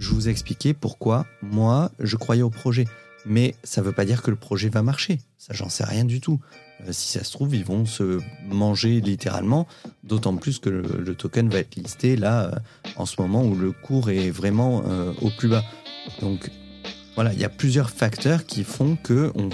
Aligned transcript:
je 0.00 0.10
vous 0.10 0.28
ai 0.28 0.30
expliqué 0.30 0.74
pourquoi 0.74 1.26
moi, 1.42 1.92
je 2.00 2.16
croyais 2.16 2.42
au 2.42 2.50
projet. 2.50 2.86
Mais 3.26 3.54
ça 3.62 3.82
ne 3.82 3.86
veut 3.86 3.92
pas 3.92 4.06
dire 4.06 4.22
que 4.22 4.30
le 4.30 4.36
projet 4.36 4.70
va 4.70 4.82
marcher. 4.82 5.20
Ça, 5.36 5.52
j'en 5.52 5.68
sais 5.68 5.84
rien 5.84 6.04
du 6.04 6.20
tout. 6.20 6.40
Euh, 6.88 6.92
si 6.92 7.12
ça 7.12 7.22
se 7.22 7.30
trouve, 7.32 7.54
ils 7.54 7.64
vont 7.64 7.84
se 7.84 8.18
manger 8.48 9.02
littéralement, 9.02 9.66
d'autant 10.02 10.34
plus 10.36 10.58
que 10.58 10.70
le, 10.70 11.14
token 11.14 11.50
va 11.50 11.58
être 11.58 11.76
listé 11.76 12.16
là, 12.16 12.46
euh, 12.46 12.58
en 12.96 13.04
ce 13.04 13.20
moment 13.20 13.44
où 13.44 13.54
le 13.54 13.72
cours 13.72 14.08
est 14.08 14.30
vraiment 14.30 14.82
euh, 14.86 15.12
au 15.20 15.28
plus 15.28 15.48
bas. 15.48 15.64
Donc 16.22 16.50
voilà, 17.14 17.34
il 17.34 17.38
y 17.38 17.44
a 17.44 17.50
plusieurs 17.50 17.90
facteurs 17.90 18.46
qui 18.46 18.64
font 18.64 18.96
qu'on 18.96 19.50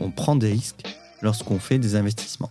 on 0.00 0.10
prend 0.10 0.34
des 0.34 0.50
risques 0.50 0.82
lorsqu'on 1.20 1.58
fait 1.58 1.78
des 1.78 1.94
investissements. 1.94 2.50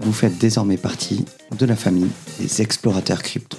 vous 0.00 0.12
faites 0.12 0.38
désormais 0.38 0.76
partie 0.76 1.24
de 1.56 1.66
la 1.66 1.76
famille 1.76 2.10
des 2.38 2.62
explorateurs 2.62 3.22
crypto. 3.22 3.56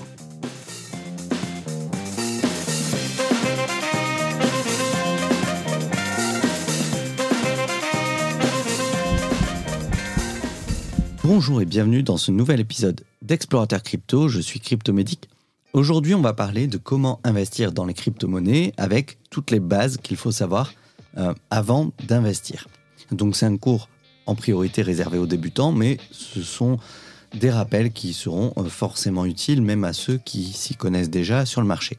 Bonjour 11.23 11.61
et 11.61 11.65
bienvenue 11.65 12.03
dans 12.03 12.17
ce 12.17 12.31
nouvel 12.31 12.59
épisode 12.59 13.01
d'Explorateur 13.21 13.83
Crypto, 13.83 14.29
je 14.29 14.39
suis 14.39 14.61
Cryptomédic. 14.61 15.27
Aujourd'hui 15.73 16.15
on 16.15 16.21
va 16.21 16.33
parler 16.33 16.67
de 16.67 16.77
comment 16.77 17.19
investir 17.23 17.73
dans 17.73 17.85
les 17.85 17.93
crypto-monnaies 17.93 18.73
avec 18.77 19.17
toutes 19.29 19.51
les 19.51 19.59
bases 19.59 19.97
qu'il 19.97 20.15
faut 20.15 20.31
savoir 20.31 20.71
euh, 21.17 21.33
avant 21.49 21.91
d'investir. 22.07 22.67
Donc 23.11 23.35
c'est 23.35 23.45
un 23.45 23.57
cours 23.57 23.89
en 24.27 24.35
priorité 24.35 24.81
réservé 24.81 25.17
aux 25.17 25.25
débutants, 25.25 25.71
mais 25.71 25.97
ce 26.11 26.43
sont 26.43 26.77
des 27.33 27.49
rappels 27.49 27.91
qui 27.91 28.13
seront 28.13 28.53
euh, 28.57 28.65
forcément 28.65 29.25
utiles 29.25 29.61
même 29.61 29.83
à 29.83 29.93
ceux 29.93 30.17
qui 30.17 30.53
s'y 30.53 30.75
connaissent 30.75 31.09
déjà 31.09 31.45
sur 31.45 31.61
le 31.61 31.67
marché. 31.67 31.97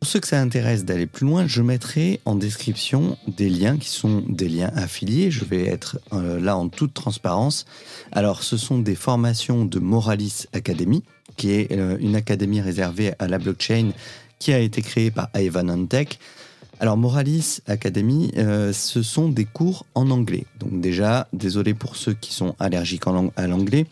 Pour 0.00 0.08
ceux 0.08 0.20
que 0.20 0.28
ça 0.28 0.40
intéresse 0.40 0.84
d'aller 0.84 1.06
plus 1.06 1.26
loin, 1.26 1.48
je 1.48 1.60
mettrai 1.60 2.20
en 2.24 2.36
description 2.36 3.18
des 3.26 3.48
liens 3.48 3.78
qui 3.78 3.88
sont 3.88 4.22
des 4.28 4.48
liens 4.48 4.70
affiliés. 4.76 5.32
Je 5.32 5.44
vais 5.44 5.66
être 5.66 5.98
euh, 6.12 6.40
là 6.40 6.56
en 6.56 6.68
toute 6.68 6.94
transparence. 6.94 7.66
Alors, 8.12 8.44
ce 8.44 8.56
sont 8.56 8.78
des 8.78 8.94
formations 8.94 9.64
de 9.64 9.80
Moralis 9.80 10.44
Academy, 10.52 11.02
qui 11.36 11.50
est 11.50 11.72
euh, 11.72 11.96
une 12.00 12.14
académie 12.14 12.60
réservée 12.60 13.12
à 13.18 13.26
la 13.26 13.38
blockchain 13.38 13.90
qui 14.38 14.52
a 14.52 14.60
été 14.60 14.82
créée 14.82 15.10
par 15.10 15.30
Ivan 15.34 15.68
Antec. 15.68 16.20
Alors 16.80 16.96
Moralis 16.96 17.58
Academy, 17.66 18.30
euh, 18.36 18.72
ce 18.72 19.02
sont 19.02 19.28
des 19.28 19.44
cours 19.44 19.84
en 19.94 20.10
anglais. 20.10 20.46
Donc 20.60 20.80
déjà, 20.80 21.26
désolé 21.32 21.74
pour 21.74 21.96
ceux 21.96 22.14
qui 22.14 22.32
sont 22.32 22.54
allergiques 22.60 23.02
à 23.36 23.46
l'anglais, 23.48 23.86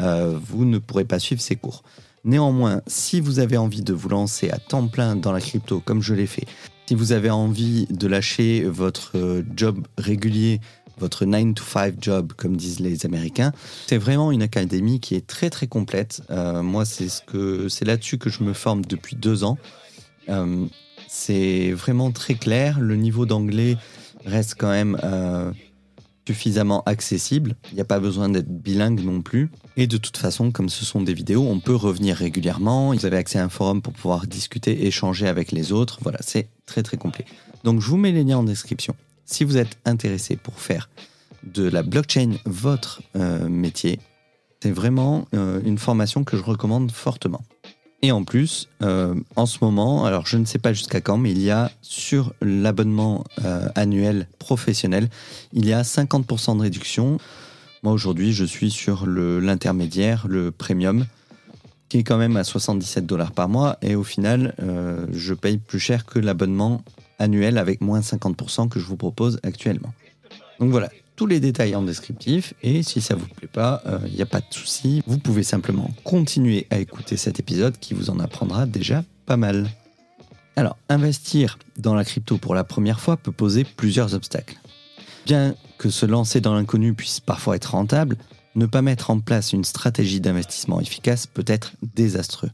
euh, 0.00 0.38
vous 0.42 0.66
ne 0.66 0.78
pourrez 0.78 1.04
pas 1.04 1.18
suivre 1.18 1.40
ces 1.40 1.56
cours. 1.56 1.82
Néanmoins, 2.24 2.82
si 2.86 3.20
vous 3.20 3.38
avez 3.38 3.56
envie 3.56 3.82
de 3.82 3.94
vous 3.94 4.10
lancer 4.10 4.50
à 4.50 4.58
temps 4.58 4.86
plein 4.86 5.16
dans 5.16 5.32
la 5.32 5.40
crypto 5.40 5.80
comme 5.80 6.02
je 6.02 6.12
l'ai 6.12 6.26
fait, 6.26 6.44
si 6.86 6.94
vous 6.94 7.12
avez 7.12 7.30
envie 7.30 7.86
de 7.88 8.06
lâcher 8.06 8.64
votre 8.64 9.12
euh, 9.16 9.42
job 9.56 9.86
régulier, 9.96 10.60
votre 10.98 11.24
9 11.24 11.54
to 11.54 11.64
5 11.64 11.94
job, 12.00 12.32
comme 12.36 12.56
disent 12.56 12.80
les 12.80 13.06
Américains. 13.06 13.52
C'est 13.86 13.98
vraiment 13.98 14.30
une 14.30 14.42
académie 14.42 15.00
qui 15.00 15.14
est 15.14 15.26
très 15.26 15.50
très 15.50 15.66
complète. 15.66 16.22
moi, 16.30 16.86
c'est 16.86 17.10
ce 17.10 17.84
là-dessus 17.84 18.16
que 18.16 18.30
je 18.30 18.42
me 18.42 18.54
forme 18.54 18.82
depuis 18.82 19.14
deux 19.14 19.44
ans. 19.44 19.58
C'est 21.08 21.72
vraiment 21.72 22.10
très 22.10 22.34
clair. 22.34 22.78
Le 22.80 22.96
niveau 22.96 23.26
d'anglais 23.26 23.76
reste 24.24 24.56
quand 24.58 24.70
même 24.70 24.98
euh, 25.02 25.52
suffisamment 26.26 26.82
accessible. 26.86 27.56
Il 27.70 27.76
n'y 27.76 27.80
a 27.80 27.84
pas 27.84 28.00
besoin 28.00 28.28
d'être 28.28 28.48
bilingue 28.48 29.00
non 29.00 29.22
plus. 29.22 29.50
Et 29.76 29.86
de 29.86 29.96
toute 29.96 30.16
façon, 30.16 30.50
comme 30.50 30.68
ce 30.68 30.84
sont 30.84 31.00
des 31.00 31.14
vidéos, 31.14 31.46
on 31.46 31.60
peut 31.60 31.74
revenir 31.74 32.16
régulièrement. 32.16 32.92
Vous 32.92 33.06
avez 33.06 33.16
accès 33.16 33.38
à 33.38 33.44
un 33.44 33.48
forum 33.48 33.82
pour 33.82 33.92
pouvoir 33.92 34.26
discuter, 34.26 34.86
échanger 34.86 35.28
avec 35.28 35.52
les 35.52 35.72
autres. 35.72 35.98
Voilà, 36.02 36.18
c'est 36.22 36.48
très 36.66 36.82
très 36.82 36.96
complet. 36.96 37.24
Donc 37.64 37.80
je 37.80 37.88
vous 37.88 37.96
mets 37.96 38.12
les 38.12 38.24
liens 38.24 38.38
en 38.38 38.44
description. 38.44 38.94
Si 39.24 39.44
vous 39.44 39.56
êtes 39.56 39.78
intéressé 39.84 40.36
pour 40.36 40.60
faire 40.60 40.88
de 41.44 41.68
la 41.68 41.82
blockchain 41.82 42.32
votre 42.44 43.02
euh, 43.16 43.48
métier, 43.48 44.00
c'est 44.62 44.70
vraiment 44.70 45.26
euh, 45.34 45.60
une 45.64 45.78
formation 45.78 46.24
que 46.24 46.36
je 46.36 46.42
recommande 46.42 46.90
fortement. 46.90 47.42
Et 48.02 48.12
en 48.12 48.24
plus, 48.24 48.68
euh, 48.82 49.14
en 49.36 49.46
ce 49.46 49.58
moment, 49.62 50.04
alors 50.04 50.26
je 50.26 50.36
ne 50.36 50.44
sais 50.44 50.58
pas 50.58 50.72
jusqu'à 50.72 51.00
quand, 51.00 51.16
mais 51.16 51.30
il 51.30 51.40
y 51.40 51.50
a 51.50 51.70
sur 51.80 52.34
l'abonnement 52.42 53.24
euh, 53.44 53.68
annuel 53.74 54.28
professionnel, 54.38 55.08
il 55.52 55.66
y 55.66 55.72
a 55.72 55.82
50% 55.82 56.58
de 56.58 56.62
réduction. 56.62 57.18
Moi 57.82 57.92
aujourd'hui, 57.92 58.32
je 58.32 58.44
suis 58.44 58.70
sur 58.70 59.06
l'intermédiaire, 59.06 60.26
le, 60.28 60.50
premium, 60.50 61.06
qui 61.88 61.98
est 61.98 62.02
quand 62.02 62.18
même 62.18 62.36
à 62.36 62.44
77 62.44 63.06
dollars 63.06 63.32
par 63.32 63.48
mois. 63.48 63.78
Et 63.80 63.94
au 63.94 64.04
final, 64.04 64.54
euh, 64.60 65.06
je 65.12 65.32
paye 65.32 65.56
plus 65.56 65.80
cher 65.80 66.04
que 66.04 66.18
l'abonnement 66.18 66.82
annuel 67.18 67.56
avec 67.56 67.80
moins 67.80 68.00
50% 68.00 68.68
que 68.68 68.78
je 68.78 68.84
vous 68.84 68.96
propose 68.96 69.40
actuellement. 69.42 69.94
Donc 70.60 70.70
voilà, 70.70 70.90
tous 71.16 71.26
les 71.26 71.40
détails 71.40 71.74
en 71.74 71.82
descriptif 71.82 72.54
et 72.62 72.82
si 72.82 73.00
ça 73.00 73.14
vous 73.14 73.26
plaît 73.26 73.48
pas, 73.48 73.82
il 73.86 73.90
euh, 73.90 74.08
n'y 74.14 74.22
a 74.22 74.26
pas 74.26 74.40
de 74.40 74.46
souci. 74.50 75.02
Vous 75.06 75.18
pouvez 75.18 75.42
simplement 75.42 75.90
continuer 76.04 76.66
à 76.70 76.78
écouter 76.78 77.16
cet 77.16 77.40
épisode 77.40 77.78
qui 77.78 77.94
vous 77.94 78.10
en 78.10 78.20
apprendra 78.20 78.66
déjà 78.66 79.02
pas 79.24 79.38
mal. 79.38 79.68
Alors, 80.54 80.76
investir 80.88 81.58
dans 81.78 81.94
la 81.94 82.04
crypto 82.04 82.38
pour 82.38 82.54
la 82.54 82.64
première 82.64 83.00
fois 83.00 83.16
peut 83.16 83.32
poser 83.32 83.64
plusieurs 83.64 84.14
obstacles. 84.14 84.58
Bien 85.26 85.54
que 85.78 85.90
se 85.90 86.06
lancer 86.06 86.40
dans 86.40 86.54
l'inconnu 86.54 86.94
puisse 86.94 87.20
parfois 87.20 87.56
être 87.56 87.72
rentable, 87.72 88.16
ne 88.54 88.66
pas 88.66 88.80
mettre 88.82 89.10
en 89.10 89.20
place 89.20 89.52
une 89.52 89.64
stratégie 89.64 90.20
d'investissement 90.20 90.80
efficace 90.80 91.26
peut 91.26 91.44
être 91.46 91.72
désastreux. 91.94 92.50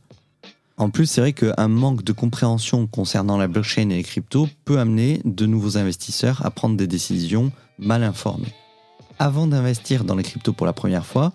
En 0.78 0.90
plus, 0.90 1.06
c'est 1.06 1.20
vrai 1.20 1.32
qu'un 1.32 1.68
manque 1.68 2.02
de 2.02 2.12
compréhension 2.12 2.86
concernant 2.86 3.36
la 3.36 3.46
blockchain 3.46 3.90
et 3.90 3.96
les 3.96 4.02
cryptos 4.02 4.48
peut 4.64 4.80
amener 4.80 5.20
de 5.24 5.46
nouveaux 5.46 5.76
investisseurs 5.76 6.44
à 6.44 6.50
prendre 6.50 6.76
des 6.76 6.86
décisions 6.86 7.52
mal 7.82 8.02
informés. 8.04 8.54
Avant 9.18 9.46
d'investir 9.46 10.04
dans 10.04 10.16
les 10.16 10.22
cryptos 10.22 10.52
pour 10.52 10.66
la 10.66 10.72
première 10.72 11.06
fois, 11.06 11.32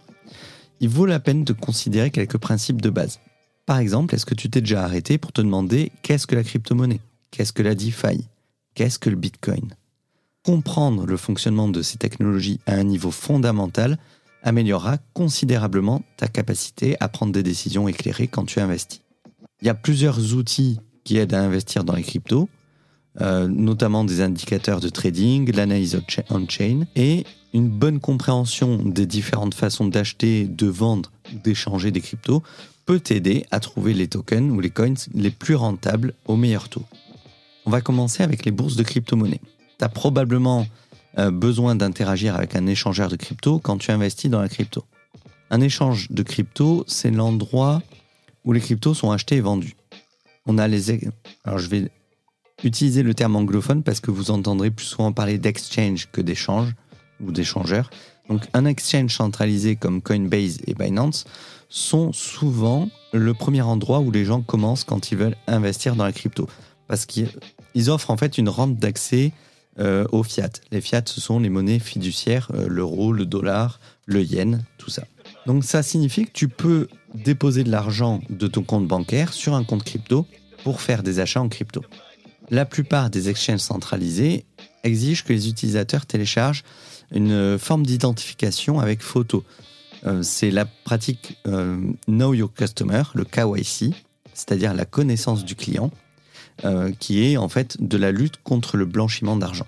il 0.80 0.90
vaut 0.90 1.06
la 1.06 1.20
peine 1.20 1.44
de 1.44 1.54
considérer 1.54 2.12
quelques 2.12 2.38
principes 2.38 2.82
de 2.82 2.90
base. 2.90 3.20
Par 3.66 3.80
exemple, 3.80 4.16
est-ce 4.16 4.26
que 4.26 4.36
tu 4.36 4.50
t'es 4.50 4.62
déjà 4.62 4.84
arrêté 4.84 5.18
pour 5.18 5.32
te 5.32 5.42
demander 5.42 5.92
qu'est-ce 6.02 6.28
que 6.28 6.36
la 6.36 6.44
crypto-monnaie? 6.44 7.02
Qu'est-ce 7.32 7.54
que 7.54 7.64
la 7.64 7.76
DeFi? 7.76 8.28
Qu'est-ce 8.76 9.00
que 9.00 9.10
le 9.10 9.16
Bitcoin? 9.16 9.74
Comprendre 10.44 11.06
le 11.06 11.18
fonctionnement 11.18 11.68
de 11.68 11.82
ces 11.82 11.98
technologies 11.98 12.60
à 12.66 12.74
un 12.74 12.84
niveau 12.84 13.12
fondamental 13.12 13.98
améliorera 14.44 14.98
considérablement 15.14 16.04
ta 16.16 16.28
capacité 16.28 16.96
à 17.02 17.10
prendre 17.10 17.34
des 17.34 17.44
décisions 17.44 17.88
éclairées 17.88 18.28
quand 18.28 18.46
tu 18.46 18.60
investis. 18.60 19.02
Il 19.62 19.68
y 19.68 19.70
a 19.70 19.74
plusieurs 19.74 20.34
outils 20.34 20.80
qui 21.04 21.18
aident 21.18 21.34
à 21.34 21.44
investir 21.44 21.84
dans 21.84 21.96
les 21.96 22.04
cryptos. 22.04 22.48
Euh, 23.20 23.48
notamment 23.48 24.04
des 24.04 24.22
indicateurs 24.22 24.80
de 24.80 24.90
trading, 24.90 25.52
l'analyse 25.56 26.00
on-chain 26.30 26.86
et 26.96 27.26
une 27.54 27.68
bonne 27.68 28.00
compréhension 28.00 28.78
des 28.78 29.08
différentes 29.08 29.56
façons 29.56 29.88
d'acheter, 29.88 30.46
de 30.46 30.68
vendre, 30.68 31.12
d'échanger 31.44 31.90
des 31.90 32.02
cryptos 32.02 32.44
peut 32.86 33.00
t'aider 33.00 33.46
à 33.50 33.60
trouver 33.60 33.96
les 33.96 34.08
tokens 34.08 34.52
ou 34.52 34.60
les 34.60 34.70
coins 34.70 34.94
les 35.16 35.32
plus 35.32 35.56
rentables 35.56 36.14
au 36.26 36.36
meilleur 36.36 36.70
taux. 36.70 36.86
On 37.66 37.72
va 37.72 37.82
commencer 37.82 38.22
avec 38.22 38.46
les 38.46 38.52
bourses 38.52 38.76
de 38.76 38.84
crypto-monnaies. 38.84 39.42
Tu 39.80 39.84
as 39.84 39.90
probablement 39.90 40.68
euh, 41.18 41.32
besoin 41.32 41.76
d'interagir 41.76 42.36
avec 42.36 42.56
un 42.56 42.68
échangeur 42.68 43.10
de 43.10 43.16
crypto 43.16 43.58
quand 43.60 43.78
tu 43.78 43.90
investis 43.90 44.30
dans 44.30 44.42
la 44.42 44.48
crypto. 44.48 44.86
Un 45.50 45.62
échange 45.62 46.12
de 46.12 46.22
crypto, 46.22 46.86
c'est 46.88 47.12
l'endroit 47.12 47.82
où 48.46 48.54
les 48.54 48.62
cryptos 48.62 48.94
sont 48.94 49.12
achetés 49.12 49.38
et 49.38 49.42
vendus. 49.42 49.76
On 50.46 50.58
a 50.58 50.68
les 50.68 50.92
alors 51.44 51.58
je 51.58 51.68
vais 51.68 51.90
Utilisez 52.64 53.04
le 53.04 53.14
terme 53.14 53.36
anglophone 53.36 53.84
parce 53.84 54.00
que 54.00 54.10
vous 54.10 54.32
entendrez 54.32 54.72
plus 54.72 54.86
souvent 54.86 55.12
parler 55.12 55.38
d'exchange 55.38 56.08
que 56.12 56.22
d'échange 56.22 56.74
ou 57.22 57.32
d'échangeur. 57.32 57.90
Donc 58.30 58.46
un 58.54 58.66
exchange 58.66 59.16
centralisé 59.16 59.76
comme 59.76 60.02
Coinbase 60.02 60.60
et 60.66 60.74
Binance 60.74 61.26
sont 61.70 62.12
souvent 62.14 62.90
le 63.14 63.34
premier 63.34 63.62
endroit 63.62 64.00
où 64.00 64.12
les 64.12 64.26
gens 64.26 64.42
commencent 64.42 64.84
quand 64.84 65.12
ils 65.12 65.18
veulent 65.18 65.38
investir 65.46 65.96
dans 65.96 66.04
la 66.04 66.12
crypto. 66.12 66.48
Parce 66.88 67.06
qu'ils 67.06 67.90
offrent 67.90 68.10
en 68.12 68.18
fait 68.18 68.38
une 68.38 68.50
rampe 68.50 68.78
d'accès 68.78 69.34
euh, 69.80 70.06
au 70.12 70.24
fiat. 70.24 70.50
Les 70.72 70.82
fiat, 70.82 71.04
ce 71.06 71.22
sont 71.22 71.40
les 71.40 71.50
monnaies 71.50 71.80
fiduciaires, 71.80 72.50
euh, 72.56 72.68
l'euro, 72.68 73.14
le 73.14 73.26
dollar, 73.26 73.80
le 74.08 74.24
yen, 74.24 74.64
tout 74.80 74.90
ça. 74.90 75.04
Donc 75.46 75.64
ça 75.64 75.84
signifie 75.84 76.26
que 76.26 76.32
tu 76.32 76.48
peux 76.48 76.88
déposer 77.14 77.64
de 77.64 77.70
l'argent 77.70 78.22
de 78.30 78.48
ton 78.48 78.64
compte 78.64 78.88
bancaire 78.88 79.32
sur 79.34 79.54
un 79.54 79.64
compte 79.64 79.84
crypto 79.84 80.26
pour 80.64 80.82
faire 80.82 81.04
des 81.04 81.20
achats 81.20 81.42
en 81.42 81.50
crypto. 81.50 81.84
La 82.50 82.66
plupart 82.66 83.10
des 83.10 83.30
exchanges 83.30 83.60
centralisés 83.60 84.46
exigent 84.84 85.24
que 85.24 85.34
les 85.34 85.50
utilisateurs 85.50 86.06
téléchargent 86.06 86.64
une 87.12 87.58
forme 87.58 87.86
d'identification 87.86 88.80
avec 88.80 89.02
photo. 89.02 89.44
Euh, 90.06 90.24
c'est 90.24 90.52
la 90.52 90.66
pratique 90.66 91.38
euh, 91.48 91.80
Know 92.08 92.34
Your 92.34 92.54
Customer, 92.54 93.04
le 93.14 93.26
KYC, 93.26 93.94
c'est-à-dire 94.34 94.74
la 94.74 94.86
connaissance 94.86 95.44
du 95.44 95.56
client, 95.56 95.92
euh, 96.66 96.92
qui 97.00 97.24
est 97.24 97.38
en 97.38 97.50
fait 97.50 97.82
de 97.82 97.98
la 97.98 98.12
lutte 98.12 98.38
contre 98.44 98.78
le 98.78 98.86
blanchiment 98.86 99.36
d'argent. 99.36 99.68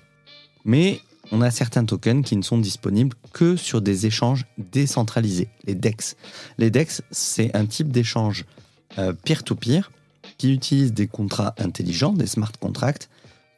Mais 0.63 1.01
on 1.31 1.41
a 1.41 1.51
certains 1.51 1.85
tokens 1.85 2.25
qui 2.25 2.35
ne 2.35 2.41
sont 2.41 2.57
disponibles 2.57 3.15
que 3.33 3.55
sur 3.55 3.81
des 3.81 4.05
échanges 4.05 4.45
décentralisés, 4.57 5.49
les 5.65 5.75
DEX. 5.75 6.15
Les 6.57 6.69
DEX, 6.69 7.01
c'est 7.11 7.55
un 7.55 7.65
type 7.65 7.91
d'échange 7.91 8.45
peer-to-peer 9.23 9.91
qui 10.39 10.51
utilise 10.51 10.93
des 10.93 11.05
contrats 11.05 11.53
intelligents, 11.59 12.13
des 12.13 12.25
smart 12.25 12.51
contracts, 12.59 13.09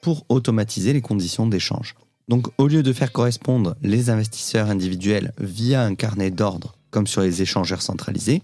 pour 0.02 0.26
automatiser 0.28 0.92
les 0.92 1.02
conditions 1.02 1.48
d'échange. 1.48 1.96
Donc 2.28 2.48
au 2.58 2.68
lieu 2.68 2.84
de 2.84 2.92
faire 2.92 3.14
correspondre 3.14 3.76
les 3.82 4.10
investisseurs 4.10 4.70
individuels 4.70 5.32
via 5.40 5.84
un 5.84 5.96
carnet 5.96 6.32
d'ordre 6.32 6.76
comme 6.90 7.08
sur 7.08 7.22
les 7.22 7.42
échangeurs 7.42 7.82
centralisés, 7.82 8.42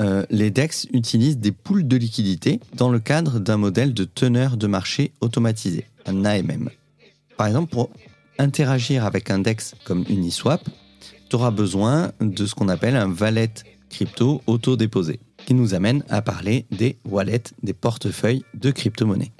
euh, 0.00 0.24
les 0.28 0.50
DEX 0.50 0.86
utilisent 0.92 1.38
des 1.38 1.52
poules 1.52 1.86
de 1.86 1.96
liquidités 1.96 2.60
dans 2.76 2.90
le 2.90 2.98
cadre 2.98 3.38
d'un 3.38 3.56
modèle 3.56 3.94
de 3.94 4.04
teneur 4.04 4.56
de 4.56 4.66
marché 4.66 5.12
automatisé, 5.20 5.86
un 6.06 6.24
AMM. 6.24 6.68
Par 7.36 7.46
exemple, 7.46 7.70
pour 7.70 7.90
interagir 8.38 9.04
avec 9.04 9.30
un 9.30 9.38
DEX 9.38 9.74
comme 9.84 10.04
Uniswap, 10.08 10.68
tu 11.30 11.36
auras 11.36 11.50
besoin 11.50 12.12
de 12.20 12.44
ce 12.46 12.54
qu'on 12.54 12.68
appelle 12.68 12.96
un 12.96 13.10
wallet 13.12 13.52
crypto 13.88 14.42
auto-déposé, 14.46 15.20
qui 15.46 15.54
nous 15.54 15.74
amène 15.74 16.04
à 16.08 16.22
parler 16.22 16.66
des 16.70 16.96
wallets, 17.04 17.52
des 17.62 17.72
portefeuilles 17.72 18.44
de 18.54 18.70
crypto-monnaies. 18.70 19.32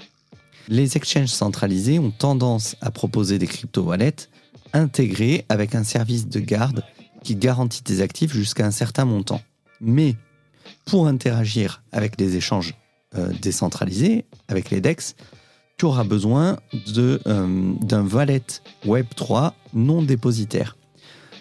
Les 0.68 0.96
exchanges 0.96 1.28
centralisés 1.28 1.98
ont 1.98 2.10
tendance 2.10 2.76
à 2.80 2.90
proposer 2.90 3.38
des 3.38 3.46
crypto-wallets 3.46 4.28
intégrés 4.72 5.44
avec 5.48 5.74
un 5.74 5.84
service 5.84 6.28
de 6.28 6.40
garde 6.40 6.82
qui 7.22 7.36
garantit 7.36 7.82
tes 7.82 8.00
actifs 8.00 8.32
jusqu'à 8.32 8.66
un 8.66 8.70
certain 8.70 9.04
montant. 9.04 9.40
Mais 9.80 10.16
pour 10.84 11.06
interagir 11.06 11.82
avec 11.92 12.20
les 12.20 12.36
échanges 12.36 12.74
euh, 13.16 13.32
décentralisés, 13.40 14.24
avec 14.48 14.70
les 14.70 14.80
DEX, 14.80 15.14
tu 15.76 15.86
auras 15.86 16.04
besoin 16.04 16.58
euh, 16.96 17.74
d'un 17.80 18.06
wallet 18.06 18.44
Web3 18.86 19.52
non 19.72 20.02
dépositaire. 20.02 20.76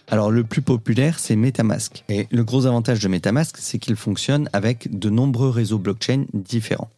Alors 0.09 0.31
le 0.31 0.43
plus 0.43 0.61
populaire, 0.61 1.19
c'est 1.19 1.35
Metamask. 1.35 2.03
Et 2.09 2.27
le 2.29 2.43
gros 2.43 2.65
avantage 2.65 2.99
de 2.99 3.07
Metamask, 3.07 3.57
c'est 3.57 3.79
qu'il 3.79 3.95
fonctionne 3.95 4.49
avec 4.53 4.97
de 4.97 5.09
nombreux 5.09 5.49
réseaux 5.49 5.79
blockchain 5.79 6.25
différents. 6.33 6.89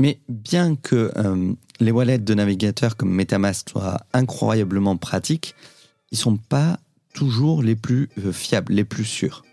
Mais 0.00 0.20
bien 0.28 0.76
que 0.76 1.10
euh, 1.16 1.52
les 1.80 1.90
wallets 1.90 2.18
de 2.18 2.34
navigateurs 2.34 2.96
comme 2.96 3.10
Metamask 3.10 3.70
soient 3.70 4.00
incroyablement 4.12 4.96
pratiques, 4.96 5.54
ils 6.12 6.18
sont 6.18 6.36
pas 6.36 6.78
toujours 7.14 7.62
les 7.62 7.74
plus 7.74 8.08
euh, 8.24 8.32
fiables, 8.32 8.72
les 8.72 8.84
plus 8.84 9.04
sûrs. 9.04 9.44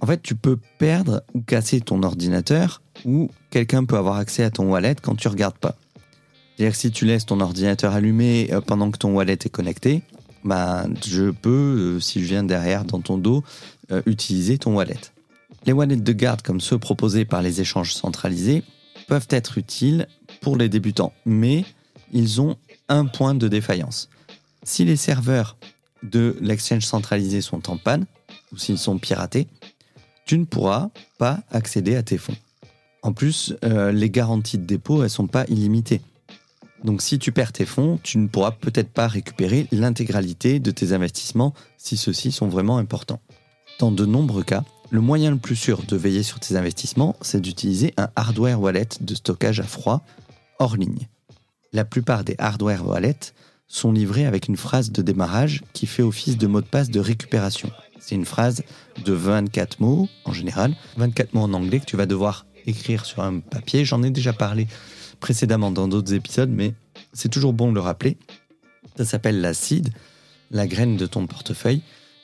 En 0.00 0.06
fait, 0.06 0.22
tu 0.22 0.34
peux 0.34 0.58
perdre 0.78 1.22
ou 1.34 1.42
casser 1.42 1.80
ton 1.80 2.02
ordinateur 2.02 2.80
ou 3.04 3.30
quelqu'un 3.50 3.84
peut 3.84 3.96
avoir 3.96 4.16
accès 4.16 4.44
à 4.44 4.50
ton 4.50 4.70
wallet 4.70 4.96
quand 5.02 5.16
tu 5.16 5.28
regardes 5.28 5.58
pas. 5.58 5.76
C'est-à-dire 6.56 6.72
que 6.72 6.78
si 6.78 6.90
tu 6.90 7.04
laisses 7.04 7.26
ton 7.26 7.40
ordinateur 7.40 7.92
allumé 7.92 8.48
euh, 8.52 8.60
pendant 8.60 8.90
que 8.90 8.98
ton 8.98 9.14
wallet 9.14 9.34
est 9.34 9.50
connecté, 9.50 10.02
bah, 10.44 10.86
je 11.04 11.30
peux, 11.30 11.98
si 12.00 12.20
je 12.20 12.26
viens 12.26 12.44
derrière 12.44 12.84
dans 12.84 13.00
ton 13.00 13.18
dos, 13.18 13.42
utiliser 14.06 14.58
ton 14.58 14.74
wallet. 14.74 15.00
Les 15.66 15.72
wallets 15.72 15.96
de 15.96 16.12
garde 16.12 16.42
comme 16.42 16.60
ceux 16.60 16.78
proposés 16.78 17.24
par 17.24 17.42
les 17.42 17.60
échanges 17.60 17.94
centralisés 17.94 18.62
peuvent 19.08 19.28
être 19.30 19.58
utiles 19.58 20.06
pour 20.40 20.56
les 20.56 20.68
débutants, 20.68 21.12
mais 21.24 21.64
ils 22.12 22.40
ont 22.40 22.56
un 22.88 23.06
point 23.06 23.34
de 23.34 23.48
défaillance. 23.48 24.08
Si 24.62 24.84
les 24.84 24.96
serveurs 24.96 25.56
de 26.02 26.36
l'exchange 26.40 26.84
centralisé 26.84 27.40
sont 27.40 27.70
en 27.70 27.76
panne, 27.76 28.06
ou 28.52 28.58
s'ils 28.58 28.78
sont 28.78 28.98
piratés, 28.98 29.48
tu 30.26 30.38
ne 30.38 30.44
pourras 30.44 30.90
pas 31.18 31.40
accéder 31.50 31.96
à 31.96 32.02
tes 32.02 32.18
fonds. 32.18 32.36
En 33.02 33.12
plus, 33.12 33.54
euh, 33.64 33.92
les 33.92 34.10
garanties 34.10 34.58
de 34.58 34.64
dépôt, 34.64 35.02
elles 35.02 35.10
sont 35.10 35.26
pas 35.26 35.44
illimitées. 35.48 36.00
Donc 36.84 37.00
si 37.00 37.18
tu 37.18 37.32
perds 37.32 37.52
tes 37.52 37.64
fonds, 37.64 37.98
tu 38.02 38.18
ne 38.18 38.28
pourras 38.28 38.50
peut-être 38.50 38.90
pas 38.90 39.08
récupérer 39.08 39.66
l'intégralité 39.72 40.60
de 40.60 40.70
tes 40.70 40.92
investissements 40.92 41.54
si 41.78 41.96
ceux-ci 41.96 42.30
sont 42.30 42.48
vraiment 42.48 42.76
importants. 42.76 43.20
Dans 43.78 43.90
de 43.90 44.04
nombreux 44.04 44.44
cas, 44.44 44.64
le 44.90 45.00
moyen 45.00 45.30
le 45.30 45.38
plus 45.38 45.56
sûr 45.56 45.82
de 45.82 45.96
veiller 45.96 46.22
sur 46.22 46.38
tes 46.38 46.56
investissements, 46.56 47.16
c'est 47.22 47.40
d'utiliser 47.40 47.94
un 47.96 48.10
hardware 48.16 48.60
wallet 48.60 48.88
de 49.00 49.14
stockage 49.14 49.60
à 49.60 49.64
froid 49.64 50.02
hors 50.58 50.76
ligne. 50.76 51.08
La 51.72 51.86
plupart 51.86 52.22
des 52.22 52.36
hardware 52.38 52.86
wallets 52.86 53.32
sont 53.66 53.90
livrés 53.90 54.26
avec 54.26 54.46
une 54.46 54.58
phrase 54.58 54.92
de 54.92 55.00
démarrage 55.00 55.62
qui 55.72 55.86
fait 55.86 56.02
office 56.02 56.36
de 56.36 56.46
mot 56.46 56.60
de 56.60 56.66
passe 56.66 56.90
de 56.90 57.00
récupération. 57.00 57.70
C'est 57.98 58.14
une 58.14 58.26
phrase 58.26 58.62
de 59.02 59.12
24 59.14 59.80
mots 59.80 60.06
en 60.26 60.34
général, 60.34 60.76
24 60.98 61.32
mots 61.32 61.42
en 61.42 61.54
anglais 61.54 61.80
que 61.80 61.86
tu 61.86 61.96
vas 61.96 62.06
devoir 62.06 62.44
écrire 62.66 63.06
sur 63.06 63.22
un 63.22 63.40
papier. 63.40 63.86
J'en 63.86 64.02
ai 64.02 64.10
déjà 64.10 64.34
parlé 64.34 64.66
précédemment 65.20 65.70
dans 65.70 65.88
d'autres 65.88 66.14
épisodes, 66.14 66.50
mais 66.50 66.74
c'est 67.12 67.28
toujours 67.28 67.52
bon 67.52 67.70
de 67.70 67.74
le 67.74 67.80
rappeler. 67.80 68.16
Ça 68.96 69.04
s'appelle 69.04 69.40
la 69.40 69.54
seed, 69.54 69.90
la 70.50 70.66
graine 70.66 70.96
de 70.96 71.06
ton 71.06 71.26
portefeuille. 71.26 71.82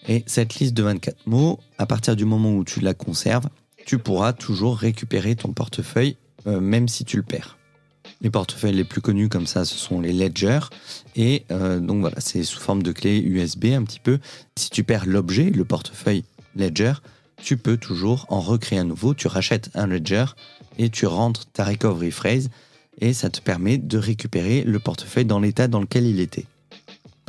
Et 0.09 0.25
cette 0.27 0.55
liste 0.57 0.75
de 0.75 0.83
24 0.83 1.27
mots, 1.27 1.61
à 1.79 1.87
partir 1.87 2.17
du 2.17 2.25
moment 2.25 2.55
où 2.55 2.65
tu 2.65 2.81
la 2.81 2.95
conserves, 2.95 3.49
tu 3.87 3.99
pourras 3.99 4.33
toujours 4.33 4.77
récupérer 4.77 5.37
ton 5.37 5.53
portefeuille, 5.53 6.17
euh, 6.47 6.61
même 6.61 6.89
si 6.89 7.05
tu 7.05 7.17
le 7.17 7.23
perds. 7.23 7.59
Les 8.23 8.31
portefeuilles 8.31 8.75
les 8.75 8.85
plus 8.85 9.01
connus 9.01 9.29
comme 9.29 9.47
ça, 9.47 9.65
ce 9.65 9.77
sont 9.77 10.01
les 10.01 10.13
ledgers. 10.13 10.69
Et 11.17 11.45
euh, 11.51 11.81
donc 11.81 12.01
voilà, 12.01 12.17
c'est 12.21 12.43
sous 12.43 12.61
forme 12.61 12.83
de 12.83 12.93
clé 12.93 13.19
USB 13.19 13.67
un 13.67 13.83
petit 13.83 14.01
peu. 14.01 14.19
Si 14.57 14.71
tu 14.71 14.85
perds 14.85 15.07
l'objet, 15.07 15.51
le 15.51 15.65
portefeuille 15.65 16.25
ledger, 16.55 16.95
tu 17.43 17.57
peux 17.57 17.77
toujours 17.77 18.27
en 18.29 18.41
recréer 18.41 18.79
un 18.79 18.85
nouveau. 18.85 19.15
Tu 19.15 19.27
rachètes 19.27 19.71
un 19.75 19.87
ledger 19.87 20.27
et 20.79 20.91
tu 20.91 21.07
rentres 21.07 21.47
ta 21.47 21.65
recovery 21.65 22.11
phrase 22.11 22.51
et 23.01 23.13
ça 23.13 23.31
te 23.31 23.41
permet 23.41 23.79
de 23.79 23.99
récupérer 23.99 24.63
le 24.63 24.79
portefeuille 24.79 25.25
dans 25.25 25.41
l'état 25.41 25.69
dans 25.69 25.81
lequel 25.81 26.07
il 26.07 26.21
était 26.21 26.47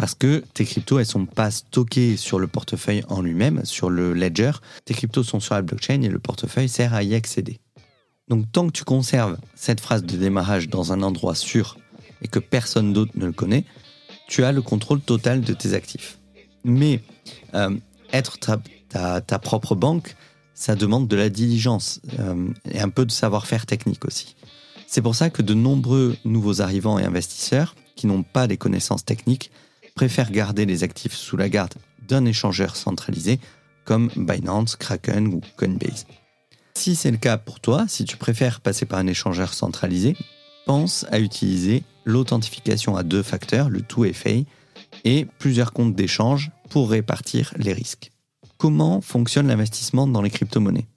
parce 0.02 0.16
que 0.16 0.44
tes 0.56 0.66
cryptos, 0.66 0.98
elles 0.98 1.06
sont 1.06 1.28
pas 1.28 1.52
stockées 1.52 2.18
sur 2.18 2.40
le 2.40 2.48
portefeuille 2.48 3.04
en 3.08 3.22
lui-même, 3.22 3.64
sur 3.66 3.92
le 3.92 4.14
ledger. 4.14 4.54
Tes 4.84 4.96
cryptos 4.96 5.22
sont 5.22 5.40
sur 5.40 5.54
la 5.54 5.62
blockchain 5.62 6.02
et 6.02 6.08
le 6.08 6.18
portefeuille 6.18 6.70
sert 6.70 6.96
à 6.96 7.04
y 7.04 7.14
accéder. 7.14 7.60
Donc 8.28 8.52
tant 8.52 8.66
que 8.66 8.72
tu 8.72 8.84
conserves 8.84 9.38
cette 9.54 9.80
phrase 9.80 10.04
de 10.04 10.18
démarrage 10.18 10.70
dans 10.70 10.92
un 10.92 11.04
endroit 11.04 11.36
sûr 11.36 11.78
et 12.24 12.28
que 12.28 12.40
personne 12.40 12.94
d'autre 12.94 13.12
ne 13.14 13.28
le 13.28 13.32
connaît, 13.32 13.64
tu 14.28 14.44
as 14.44 14.52
le 14.52 14.64
contrôle 14.64 15.02
total 15.02 15.42
de 15.42 15.54
tes 15.54 15.76
actifs. 15.76 16.18
Mais 16.64 17.02
euh, 17.54 17.78
être 18.12 18.40
ta, 18.40 19.40
propre 19.40 19.76
banque, 19.76 20.16
ça 20.56 20.76
demande 20.76 21.08
de 21.08 21.16
la 21.16 21.30
diligence 21.30 22.02
euh, 22.18 22.48
et 22.72 22.80
un 22.80 22.90
peu 22.90 23.06
de 23.06 23.12
savoir-faire 23.12 23.68
technique 23.68 24.04
aussi. 24.04 24.36
C'est 24.94 25.02
pour 25.02 25.16
ça 25.16 25.30
que 25.30 25.42
de 25.42 25.54
nombreux 25.54 26.18
nouveaux 26.26 26.62
arrivants 26.62 27.00
et 27.00 27.06
investisseurs 27.06 27.76
qui 27.96 28.08
n'ont 28.08 28.24
pas 28.24 28.46
les 28.46 28.58
connaissances 28.58 29.06
techniques 29.06 29.50
préfèrent 29.96 30.32
garder 30.32 30.66
les 30.66 30.84
actifs 30.84 31.14
sous 31.14 31.38
la 31.38 31.48
garde 31.48 31.76
d'un 32.10 32.26
échangeur 32.26 32.76
centralisé 32.76 33.40
comme 33.86 34.10
Binance, 34.18 34.76
Kraken 34.76 35.28
ou 35.28 35.40
Coinbase. 35.56 36.08
Si 36.74 36.98
c'est 36.98 37.10
le 37.10 37.16
cas 37.16 37.38
pour 37.38 37.62
toi, 37.62 37.86
si 37.88 38.04
tu 38.04 38.18
préfères 38.18 38.60
passer 38.60 38.86
par 38.86 39.00
un 39.00 39.08
échangeur 39.08 39.54
centralisé, 39.54 40.18
pense 40.66 41.06
à 41.10 41.22
utiliser 41.22 41.84
l'authentification 42.04 42.98
à 42.98 43.04
deux 43.04 43.24
facteurs, 43.24 43.70
le 43.70 43.80
2FA, 43.80 44.44
et 45.06 45.26
plusieurs 45.40 45.72
comptes 45.72 45.96
d'échange 45.96 46.52
pour 46.70 46.90
répartir 46.90 47.54
les 47.56 47.72
risques. 47.72 48.12
Comment 48.58 49.00
fonctionne 49.00 49.48
l'investissement 49.48 50.06
dans 50.06 50.22
les 50.22 50.30
crypto-monnaies? 50.30 50.88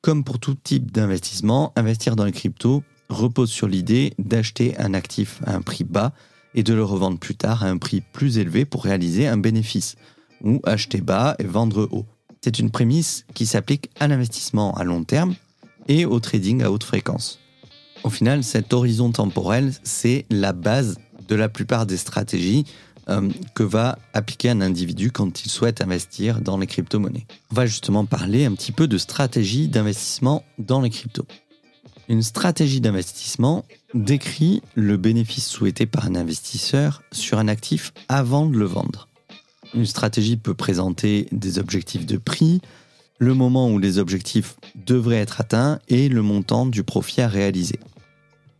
Comme 0.00 0.24
pour 0.24 0.38
tout 0.38 0.54
type 0.54 0.92
d'investissement, 0.92 1.74
investir 1.76 2.16
dans 2.16 2.24
les 2.24 2.32
cryptos 2.32 2.82
repose 3.08 3.50
sur 3.50 3.68
l'idée 3.68 4.14
d'acheter 4.18 4.76
un 4.78 4.94
actif 4.94 5.40
à 5.46 5.54
un 5.54 5.62
prix 5.62 5.84
bas 5.84 6.12
et 6.54 6.62
de 6.62 6.74
le 6.74 6.84
revendre 6.84 7.18
plus 7.18 7.34
tard 7.34 7.62
à 7.62 7.68
un 7.68 7.78
prix 7.78 8.00
plus 8.00 8.38
élevé 8.38 8.64
pour 8.64 8.84
réaliser 8.84 9.26
un 9.26 9.36
bénéfice, 9.36 9.96
ou 10.42 10.60
acheter 10.64 11.00
bas 11.00 11.36
et 11.38 11.44
vendre 11.44 11.88
haut. 11.90 12.06
C'est 12.42 12.58
une 12.58 12.70
prémisse 12.70 13.24
qui 13.34 13.46
s'applique 13.46 13.90
à 13.98 14.08
l'investissement 14.08 14.74
à 14.74 14.84
long 14.84 15.04
terme 15.04 15.34
et 15.88 16.06
au 16.06 16.20
trading 16.20 16.62
à 16.62 16.70
haute 16.70 16.84
fréquence. 16.84 17.38
Au 18.04 18.10
final, 18.10 18.44
cet 18.44 18.72
horizon 18.72 19.10
temporel, 19.10 19.72
c'est 19.82 20.24
la 20.30 20.52
base 20.52 20.98
de 21.26 21.34
la 21.34 21.48
plupart 21.48 21.84
des 21.84 21.96
stratégies 21.96 22.64
euh, 23.08 23.28
que 23.54 23.62
va 23.62 23.98
appliquer 24.12 24.50
un 24.50 24.60
individu 24.60 25.10
quand 25.10 25.44
il 25.44 25.50
souhaite 25.50 25.80
investir 25.80 26.40
dans 26.40 26.58
les 26.58 26.66
crypto-monnaies. 26.66 27.26
On 27.50 27.54
va 27.54 27.66
justement 27.66 28.04
parler 28.04 28.44
un 28.44 28.52
petit 28.52 28.72
peu 28.72 28.86
de 28.86 28.98
stratégie 28.98 29.68
d'investissement 29.68 30.44
dans 30.58 30.80
les 30.80 30.90
cryptos. 30.90 31.26
Une 32.08 32.22
stratégie 32.22 32.80
d'investissement 32.80 33.66
décrit 33.92 34.62
le 34.74 34.96
bénéfice 34.96 35.46
souhaité 35.46 35.84
par 35.84 36.06
un 36.06 36.14
investisseur 36.14 37.02
sur 37.12 37.38
un 37.38 37.48
actif 37.48 37.92
avant 38.08 38.46
de 38.46 38.56
le 38.56 38.64
vendre. 38.64 39.08
Une 39.74 39.84
stratégie 39.84 40.38
peut 40.38 40.54
présenter 40.54 41.28
des 41.32 41.58
objectifs 41.58 42.06
de 42.06 42.16
prix, 42.16 42.62
le 43.18 43.34
moment 43.34 43.70
où 43.70 43.78
les 43.78 43.98
objectifs 43.98 44.56
devraient 44.74 45.18
être 45.18 45.42
atteints 45.42 45.80
et 45.88 46.08
le 46.08 46.22
montant 46.22 46.64
du 46.64 46.82
profit 46.82 47.20
à 47.20 47.28
réaliser. 47.28 47.78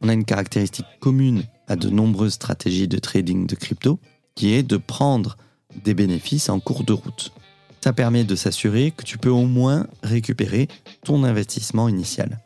On 0.03 0.11
a 0.11 0.13
une 0.13 0.27
caractéristique 0.27 0.87
commune 1.01 1.45
à 1.69 1.77
de 1.77 1.89
nombreuses 1.89 2.35
stratégies 2.35 2.89
de 2.89 2.99
trading 2.99 3.47
de 3.47 3.55
crypto, 3.55 3.99
qui 4.35 4.53
est 4.53 4.63
de 4.63 4.77
prendre 4.77 5.39
des 5.85 5.95
bénéfices 5.95 6.51
en 6.51 6.61
cours 6.61 6.85
de 6.85 6.93
route. 6.93 7.33
Ça 7.81 7.95
permet 7.95 8.25
de 8.25 8.35
s'assurer 8.35 8.91
que 8.91 9.05
tu 9.05 9.17
peux 9.17 9.31
au 9.31 9.47
moins 9.47 9.87
récupérer 10.03 10.69
ton 11.03 11.25
investissement 11.25 11.89
initial. 11.89 12.39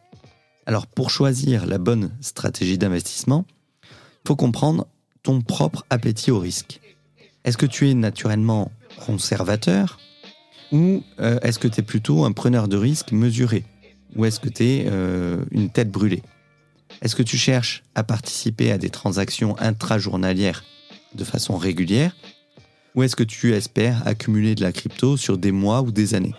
Alors 0.66 0.86
pour 0.86 1.10
choisir 1.10 1.66
la 1.66 1.78
bonne 1.78 2.12
stratégie 2.20 2.78
d'investissement, 2.78 3.44
il 3.82 4.28
faut 4.28 4.36
comprendre 4.36 4.86
ton 5.22 5.40
propre 5.40 5.84
appétit 5.90 6.30
au 6.30 6.38
risque. 6.38 6.80
Est-ce 7.44 7.56
que 7.56 7.66
tu 7.66 7.90
es 7.90 7.94
naturellement 7.94 8.70
conservateur 9.04 9.98
ou 10.70 11.02
euh, 11.20 11.38
est-ce 11.42 11.58
que 11.58 11.68
tu 11.68 11.80
es 11.80 11.82
plutôt 11.82 12.24
un 12.24 12.32
preneur 12.32 12.66
de 12.68 12.76
risque 12.76 13.12
mesuré 13.12 13.64
Ou 14.16 14.24
est-ce 14.24 14.40
que 14.40 14.48
tu 14.48 14.64
es 14.64 14.86
euh, 14.88 15.44
une 15.50 15.68
tête 15.68 15.90
brûlée? 15.90 16.22
Est-ce 17.02 17.16
que 17.16 17.22
tu 17.22 17.36
cherches 17.36 17.82
à 17.94 18.04
participer 18.04 18.70
à 18.70 18.78
des 18.78 18.90
transactions 18.90 19.58
intrajournalières 19.58 20.64
de 21.14 21.24
façon 21.24 21.56
régulière 21.56 22.16
Ou 22.94 23.02
est-ce 23.02 23.16
que 23.16 23.24
tu 23.24 23.52
espères 23.52 24.06
accumuler 24.06 24.54
de 24.54 24.62
la 24.62 24.72
crypto 24.72 25.16
sur 25.16 25.36
des 25.36 25.52
mois 25.52 25.82
ou 25.82 25.90
des 25.90 26.14
années? 26.14 26.34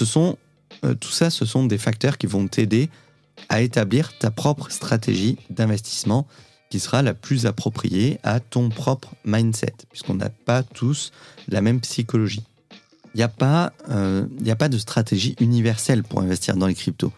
Euh, 0.00 0.94
Tout 0.94 1.10
ça, 1.10 1.30
ce 1.30 1.44
sont 1.44 1.64
des 1.66 1.78
facteurs 1.78 2.18
qui 2.18 2.26
vont 2.26 2.48
t'aider 2.48 2.90
à 3.48 3.60
établir 3.62 4.16
ta 4.18 4.30
propre 4.30 4.70
stratégie 4.70 5.38
d'investissement 5.50 6.26
qui 6.70 6.80
sera 6.80 7.02
la 7.02 7.14
plus 7.14 7.46
appropriée 7.46 8.18
à 8.22 8.40
ton 8.40 8.68
propre 8.70 9.14
mindset, 9.24 9.74
puisqu'on 9.90 10.14
n'a 10.14 10.30
pas 10.30 10.62
tous 10.62 11.12
la 11.48 11.60
même 11.60 11.80
psychologie. 11.80 12.44
Il 13.14 13.18
n'y 13.18 13.22
a, 13.22 13.28
pas, 13.28 13.72
euh, 13.88 14.26
a 14.46 14.56
pas 14.56 14.68
de 14.68 14.78
stratégie 14.78 15.36
universelle 15.40 16.02
pour 16.02 16.20
investir 16.20 16.56
dans 16.56 16.66
les 16.66 16.74
cryptos. 16.74 17.12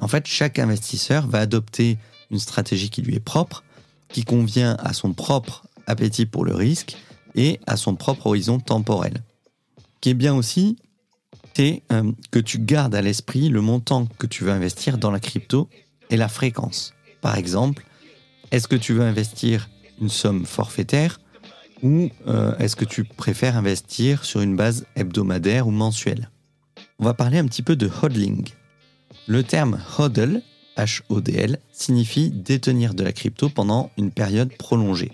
En 0.00 0.08
fait, 0.08 0.26
chaque 0.26 0.58
investisseur 0.58 1.28
va 1.28 1.38
adopter 1.38 1.98
une 2.30 2.40
stratégie 2.40 2.90
qui 2.90 3.02
lui 3.02 3.14
est 3.14 3.20
propre, 3.20 3.62
qui 4.08 4.24
convient 4.24 4.76
à 4.80 4.92
son 4.92 5.12
propre 5.12 5.64
appétit 5.86 6.26
pour 6.26 6.44
le 6.44 6.54
risque 6.54 6.96
et 7.34 7.60
à 7.66 7.76
son 7.76 7.94
propre 7.94 8.26
horizon 8.26 8.58
temporel. 8.58 9.22
Ce 9.78 10.00
qui 10.00 10.10
est 10.10 10.14
bien 10.14 10.34
aussi, 10.34 10.76
c'est 11.54 11.82
euh, 11.92 12.12
que 12.30 12.38
tu 12.38 12.58
gardes 12.58 12.94
à 12.94 13.02
l'esprit 13.02 13.48
le 13.48 13.60
montant 13.60 14.06
que 14.18 14.26
tu 14.26 14.44
veux 14.44 14.52
investir 14.52 14.98
dans 14.98 15.10
la 15.10 15.20
crypto 15.20 15.68
et 16.10 16.16
la 16.16 16.28
fréquence. 16.28 16.94
Par 17.20 17.36
exemple, 17.36 17.84
est-ce 18.50 18.68
que 18.68 18.76
tu 18.76 18.92
veux 18.92 19.02
investir 19.02 19.68
une 20.00 20.08
somme 20.08 20.46
forfaitaire 20.46 21.20
ou 21.82 22.10
euh, 22.28 22.56
est-ce 22.58 22.76
que 22.76 22.84
tu 22.84 23.04
préfères 23.04 23.56
investir 23.56 24.24
sur 24.24 24.40
une 24.40 24.56
base 24.56 24.86
hebdomadaire 24.94 25.66
ou 25.66 25.70
mensuelle? 25.70 26.30
On 26.98 27.04
va 27.04 27.14
parler 27.14 27.38
un 27.38 27.46
petit 27.46 27.62
peu 27.62 27.76
de 27.76 27.90
hodling. 28.02 28.48
Le 29.26 29.42
terme 29.42 29.80
hodl, 29.98 30.42
H-O-D-L, 30.76 31.58
signifie 31.72 32.30
détenir 32.30 32.94
de 32.94 33.02
la 33.02 33.12
crypto 33.12 33.48
pendant 33.48 33.90
une 33.98 34.10
période 34.10 34.52
prolongée. 34.56 35.12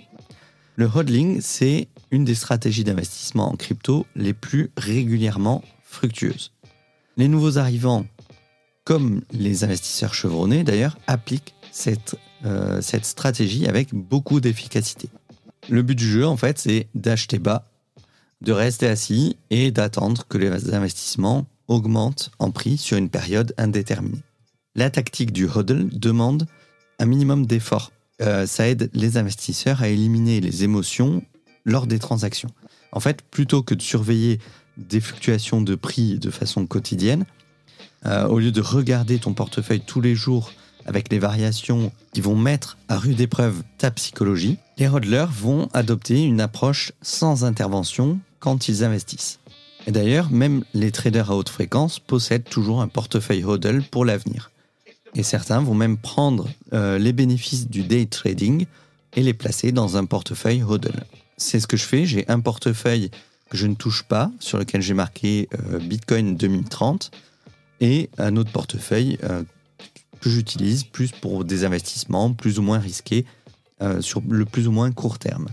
Le 0.76 0.86
hodling, 0.86 1.40
c'est 1.40 1.88
une 2.10 2.24
des 2.24 2.34
stratégies 2.34 2.84
d'investissement 2.84 3.50
en 3.50 3.56
crypto 3.56 4.06
les 4.14 4.32
plus 4.32 4.70
régulièrement 4.76 5.62
fructueuses. 5.88 6.52
Les 7.16 7.28
nouveaux 7.28 7.58
arrivants, 7.58 8.06
comme 8.84 9.22
les 9.32 9.64
investisseurs 9.64 10.14
chevronnés 10.14 10.64
d'ailleurs, 10.64 10.98
appliquent 11.06 11.54
cette, 11.72 12.16
euh, 12.44 12.80
cette 12.80 13.04
stratégie 13.04 13.66
avec 13.66 13.94
beaucoup 13.94 14.40
d'efficacité. 14.40 15.08
Le 15.68 15.82
but 15.82 15.94
du 15.94 16.08
jeu, 16.08 16.26
en 16.26 16.36
fait, 16.36 16.58
c'est 16.58 16.86
d'acheter 16.94 17.38
bas, 17.38 17.70
de 18.40 18.52
rester 18.52 18.86
assis 18.86 19.36
et 19.50 19.70
d'attendre 19.70 20.24
que 20.28 20.38
les 20.38 20.74
investissements 20.74 21.46
augmentent 21.66 22.30
en 22.38 22.50
prix 22.50 22.78
sur 22.78 22.96
une 22.96 23.10
période 23.10 23.54
indéterminée. 23.58 24.22
La 24.74 24.90
tactique 24.90 25.32
du 25.32 25.46
hodl 25.46 25.88
demande 25.92 26.46
un 26.98 27.06
minimum 27.06 27.46
d'effort 27.46 27.90
euh, 28.20 28.46
ça 28.46 28.68
aide 28.68 28.90
les 28.94 29.16
investisseurs 29.16 29.82
à 29.82 29.88
éliminer 29.88 30.40
les 30.40 30.64
émotions 30.64 31.22
lors 31.64 31.86
des 31.86 31.98
transactions. 31.98 32.50
En 32.92 33.00
fait, 33.00 33.22
plutôt 33.22 33.62
que 33.62 33.74
de 33.74 33.82
surveiller 33.82 34.40
des 34.78 35.00
fluctuations 35.00 35.60
de 35.60 35.74
prix 35.74 36.18
de 36.18 36.30
façon 36.30 36.66
quotidienne, 36.66 37.26
euh, 38.06 38.26
au 38.28 38.38
lieu 38.38 38.52
de 38.52 38.60
regarder 38.60 39.18
ton 39.18 39.34
portefeuille 39.34 39.80
tous 39.80 40.00
les 40.00 40.14
jours 40.14 40.52
avec 40.86 41.10
les 41.12 41.18
variations 41.18 41.92
qui 42.14 42.22
vont 42.22 42.36
mettre 42.36 42.78
à 42.88 42.96
rude 42.96 43.20
épreuve 43.20 43.62
ta 43.76 43.90
psychologie, 43.90 44.56
les 44.78 44.88
hodlers 44.88 45.30
vont 45.30 45.68
adopter 45.74 46.22
une 46.22 46.40
approche 46.40 46.92
sans 47.02 47.44
intervention 47.44 48.18
quand 48.38 48.68
ils 48.68 48.84
investissent. 48.84 49.38
Et 49.86 49.92
d'ailleurs, 49.92 50.30
même 50.30 50.64
les 50.74 50.90
traders 50.90 51.30
à 51.30 51.36
haute 51.36 51.48
fréquence 51.48 51.98
possèdent 51.98 52.48
toujours 52.48 52.80
un 52.80 52.88
portefeuille 52.88 53.44
hodl 53.44 53.82
pour 53.82 54.04
l'avenir. 54.04 54.50
Et 55.14 55.22
certains 55.22 55.60
vont 55.60 55.74
même 55.74 55.98
prendre 55.98 56.48
euh, 56.72 56.98
les 56.98 57.12
bénéfices 57.12 57.68
du 57.68 57.82
day 57.82 58.06
trading 58.06 58.66
et 59.16 59.22
les 59.22 59.34
placer 59.34 59.72
dans 59.72 59.96
un 59.96 60.04
portefeuille 60.04 60.62
hodl. 60.62 61.04
C'est 61.36 61.60
ce 61.60 61.66
que 61.66 61.76
je 61.76 61.84
fais. 61.84 62.06
J'ai 62.06 62.28
un 62.28 62.40
portefeuille 62.40 63.10
que 63.48 63.56
je 63.56 63.66
ne 63.66 63.74
touche 63.74 64.02
pas, 64.02 64.30
sur 64.40 64.58
lequel 64.58 64.82
j'ai 64.82 64.94
marqué 64.94 65.48
euh, 65.72 65.78
Bitcoin 65.78 66.36
2030, 66.36 67.10
et 67.80 68.10
un 68.18 68.36
autre 68.36 68.50
portefeuille 68.50 69.18
euh, 69.24 69.42
que 70.20 70.28
j'utilise 70.28 70.84
plus 70.84 71.12
pour 71.12 71.44
des 71.44 71.64
investissements 71.64 72.32
plus 72.32 72.58
ou 72.58 72.62
moins 72.62 72.78
risqués 72.78 73.24
sur 74.00 74.20
le 74.28 74.44
plus 74.44 74.66
ou 74.66 74.72
moins 74.72 74.90
court 74.90 75.20
terme. 75.20 75.46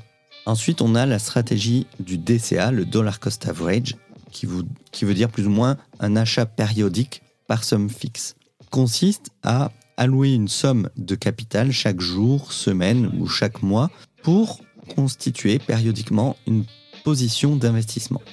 Ensuite, 0.47 0.81
on 0.81 0.95
a 0.95 1.05
la 1.05 1.19
stratégie 1.19 1.85
du 1.99 2.17
DCA, 2.17 2.71
le 2.71 2.83
Dollar 2.83 3.19
Cost 3.19 3.47
Average, 3.47 3.97
qui, 4.31 4.47
qui 4.91 5.05
veut 5.05 5.13
dire 5.13 5.29
plus 5.29 5.45
ou 5.45 5.51
moins 5.51 5.77
un 5.99 6.15
achat 6.15 6.47
périodique 6.47 7.21
par 7.47 7.63
somme 7.63 7.87
fixe 7.87 8.35
consiste 8.75 9.29
à 9.41 9.71
allouer 9.95 10.33
une 10.33 10.49
somme 10.49 10.89
de 10.97 11.15
capital 11.15 11.71
chaque 11.71 12.01
jour, 12.01 12.51
semaine 12.51 13.09
ou 13.17 13.25
chaque 13.25 13.63
mois 13.63 13.89
pour 14.21 14.59
constituer 14.95 15.59
périodiquement 15.59 16.35
une 16.45 16.65
position 17.05 17.55
d'investissement. 17.55 18.23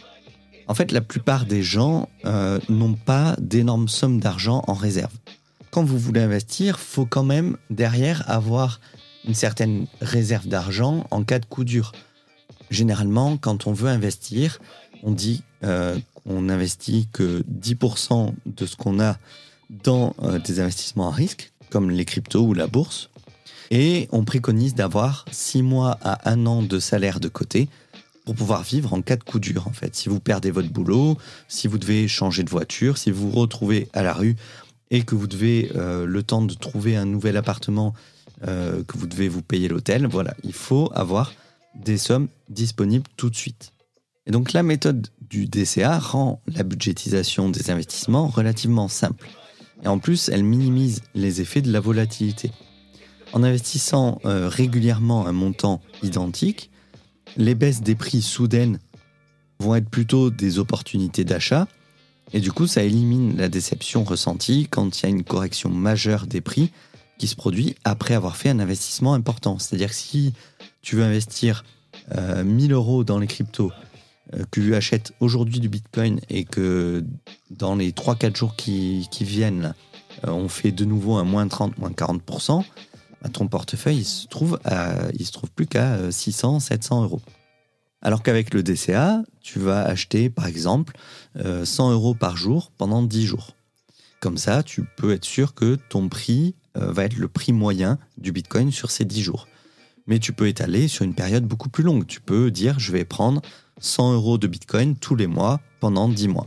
En 0.67 0.75
fait, 0.75 0.93
la 0.93 1.03
plupart 1.03 1.45
des 1.45 1.63
gens 1.63 2.09
euh, 2.25 2.59
n'ont 2.71 2.95
pas 2.95 3.37
d'énormes 3.39 3.87
sommes 3.87 4.19
d'argent 4.19 4.65
en 4.67 4.73
réserve. 4.73 5.13
Quand 5.71 5.85
vous 5.85 5.99
voulez 5.99 6.23
investir, 6.23 6.81
faut 6.81 7.05
quand 7.05 7.23
même 7.23 7.59
derrière 7.69 8.29
avoir 8.31 8.81
une 9.29 9.35
certaine 9.35 9.87
réserve 10.01 10.49
d'argent 10.49 11.07
en 11.11 11.23
cas 11.23 11.39
de 11.39 11.45
coup 11.45 11.65
dur. 11.65 11.93
Généralement, 12.71 13.37
quand 13.37 13.67
on 13.67 13.75
veut 13.75 13.91
investir, 13.91 14.59
on 15.03 15.11
dit 15.11 15.43
euh, 15.65 15.99
qu'on 16.15 16.49
investit 16.49 17.09
que 17.13 17.45
10% 17.53 18.33
de 18.47 18.67
ce 18.67 18.77
qu'on 18.77 19.01
a 19.01 19.19
dans 19.85 20.15
euh, 20.23 20.39
des 20.39 20.61
investissements 20.61 21.09
à 21.09 21.13
risque, 21.13 21.53
comme 21.69 21.91
les 21.91 22.07
cryptos 22.07 22.43
ou 22.43 22.55
la 22.55 22.69
bourse. 22.69 23.11
Et 23.71 24.09
on 24.13 24.25
préconise 24.25 24.75
d'avoir 24.75 25.27
6 25.31 25.63
mois 25.63 25.99
à 26.03 26.31
1 26.31 26.47
an 26.47 26.63
de 26.63 26.79
salaire 26.79 27.21
de 27.21 27.29
côté 27.29 27.69
pour 28.25 28.35
pouvoir 28.35 28.63
vivre 28.63 28.93
en 28.95 29.03
cas 29.03 29.17
de 29.17 29.25
coup 29.25 29.39
dur, 29.39 29.67
en 29.67 29.73
fait. 29.73 29.95
Si 29.97 30.09
vous 30.09 30.21
perdez 30.21 30.51
votre 30.51 30.71
boulot, 30.71 31.19
si 31.49 31.69
vous 31.69 31.79
devez 31.79 32.09
changer 32.09 32.45
de 32.45 32.51
voiture, 32.51 32.99
si 32.99 33.11
vous 33.11 33.31
vous 33.31 33.39
retrouvez 33.39 33.89
à 33.93 34.03
la 34.03 34.13
rue 34.13 34.37
et 34.91 35.03
que 35.03 35.15
vous 35.15 35.27
devez, 35.27 35.73
euh, 35.75 36.07
le 36.07 36.23
temps 36.23 36.43
de 36.43 36.55
trouver 36.55 36.97
un 36.97 37.07
nouvel 37.07 37.37
appartement, 37.37 37.95
euh, 38.47 38.83
que 38.85 38.99
vous 38.99 39.07
devez 39.07 39.29
vous 39.29 39.43
payer 39.43 39.69
l'hôtel, 39.69 40.07
voilà, 40.07 40.35
il 40.45 40.53
faut 40.53 40.91
avoir 40.95 41.33
des 41.75 41.97
sommes 41.97 42.29
disponibles 42.49 43.07
tout 43.17 43.31
de 43.31 43.37
suite. 43.37 43.73
Et 44.27 44.31
donc 44.31 44.53
la 44.53 44.63
méthode 44.63 45.09
du 45.21 45.47
DCA 45.47 45.99
rend 45.99 46.43
la 46.47 46.63
budgétisation 46.63 47.49
des 47.49 47.71
investissements 47.71 48.29
relativement 48.29 48.89
simple. 48.89 49.29
Et 49.83 49.89
en 49.89 49.99
plus, 49.99 50.29
elle 50.29 50.45
minimise 50.45 51.03
les 51.15 51.41
effets 51.41 51.63
de 51.63 51.73
la 51.73 51.81
volatilité. 51.81 52.51
En 53.33 53.43
investissant 53.43 54.21
euh, 54.25 54.49
régulièrement 54.49 55.27
un 55.27 55.33
montant 55.33 55.81
identique, 56.03 56.71
les 57.37 57.55
baisses 57.55 57.83
des 57.83 57.95
prix 57.95 58.23
soudaines 58.23 58.79
vont 59.59 59.75
être 59.75 59.89
plutôt 59.89 60.31
des 60.31 60.59
opportunités 60.59 61.25
d'achat. 61.25 61.69
Et 62.33 62.41
du 62.41 62.53
coup, 62.53 62.67
ça 62.67 62.83
élimine 62.83 63.37
la 63.37 63.49
déception 63.49 64.05
ressentie 64.05 64.67
quand 64.71 65.01
il 65.01 65.03
y 65.03 65.07
a 65.07 65.11
une 65.11 65.25
correction 65.25 65.71
majeure 65.71 66.27
des 66.27 66.41
prix 66.41 66.71
qui 67.19 67.29
se 67.29 67.37
produit 67.37 67.77
après 67.85 68.15
avoir 68.15 68.37
fait 68.37 68.49
un 68.49 68.59
investissement 68.59 69.15
important. 69.15 69.59
C'est-à-dire 69.59 69.91
que 69.91 69.95
si 69.95 70.33
tu 70.81 70.97
veux 70.97 71.05
investir 71.05 71.65
1000 72.45 72.73
euh, 72.73 72.75
euros 72.75 73.05
dans 73.05 73.19
les 73.19 73.27
cryptos 73.27 73.71
euh, 74.35 74.45
que 74.51 74.61
tu 74.61 74.75
achètes 74.75 75.13
aujourd'hui 75.21 75.61
du 75.61 75.69
Bitcoin 75.69 76.21
et 76.31 76.45
que 76.45 77.05
dans 77.51 77.75
les 77.75 77.93
3-4 77.93 78.37
jours 78.37 78.57
qui, 78.57 79.07
viennent, 79.21 79.75
euh, 80.27 80.31
on 80.31 80.49
fait 80.49 80.73
de 80.73 80.85
nouveau 80.85 81.17
un 81.17 81.25
moins 81.25 81.47
30, 81.47 81.79
moins 81.79 81.91
40%, 81.91 82.65
ton 83.31 83.49
portefeuille 83.49 83.99
il 83.99 84.05
se 84.05 84.27
trouve, 84.27 84.59
se 84.65 85.33
trouve 85.33 85.51
plus 85.51 85.67
qu'à 85.67 86.11
600, 86.11 86.57
euh, 86.57 86.61
700 86.61 87.03
euros. 87.05 87.21
Alors 88.01 88.23
qu'avec 88.23 88.53
le 88.53 88.63
DCA, 88.63 89.23
tu 89.41 89.61
vas 89.61 89.83
acheter 89.83 90.29
par 90.29 90.47
exemple 90.47 90.97
100 91.37 91.93
euros 91.93 92.15
par 92.15 92.37
jour 92.37 92.73
pendant 92.77 93.03
10 93.03 93.27
jours. 93.27 93.55
Comme 94.23 94.39
ça, 94.39 94.63
tu 94.63 94.85
peux 94.85 95.13
être 95.13 95.25
sûr 95.25 95.53
que 95.53 95.77
ton 95.89 96.09
prix 96.09 96.55
euh, 96.77 96.93
va 96.93 97.05
être 97.05 97.17
le 97.17 97.27
prix 97.27 97.53
moyen 97.53 97.99
du 98.19 98.31
Bitcoin 98.31 98.71
sur 98.71 98.93
ces 98.93 99.05
10 99.05 99.21
jours. 99.21 99.49
Mais 100.07 100.21
tu 100.21 100.33
peux 100.33 100.47
étaler 100.47 100.87
sur 100.87 101.05
une 101.05 101.15
période 101.15 101.45
beaucoup 101.45 101.69
plus 101.69 101.83
longue. 101.83 102.07
Tu 102.07 102.21
peux 102.21 102.53
dire 102.53 102.79
je 102.79 102.93
vais 102.93 103.05
prendre 103.05 103.43
100 103.81 104.15
euros 104.15 104.39
de 104.39 104.47
Bitcoin 104.47 104.97
tous 104.97 105.17
les 105.17 105.27
mois 105.27 105.61
pendant 105.81 106.09
10 106.09 106.29
mois. 106.29 106.47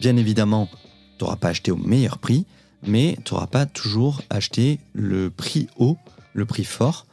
Bien 0.00 0.16
évidemment, 0.16 0.70
tu 1.18 1.24
n'auras 1.24 1.36
pas 1.36 1.48
acheté 1.48 1.70
au 1.70 1.76
meilleur 1.76 2.16
prix, 2.18 2.46
mais 2.86 3.16
tu 3.24 3.34
n'auras 3.34 3.46
pas 3.46 3.66
toujours 3.66 4.22
acheté 4.30 4.78
le 4.92 5.30
prix 5.30 5.68
haut, 5.76 5.98
le 6.34 6.44
prix 6.44 6.64
fort. 6.64 7.06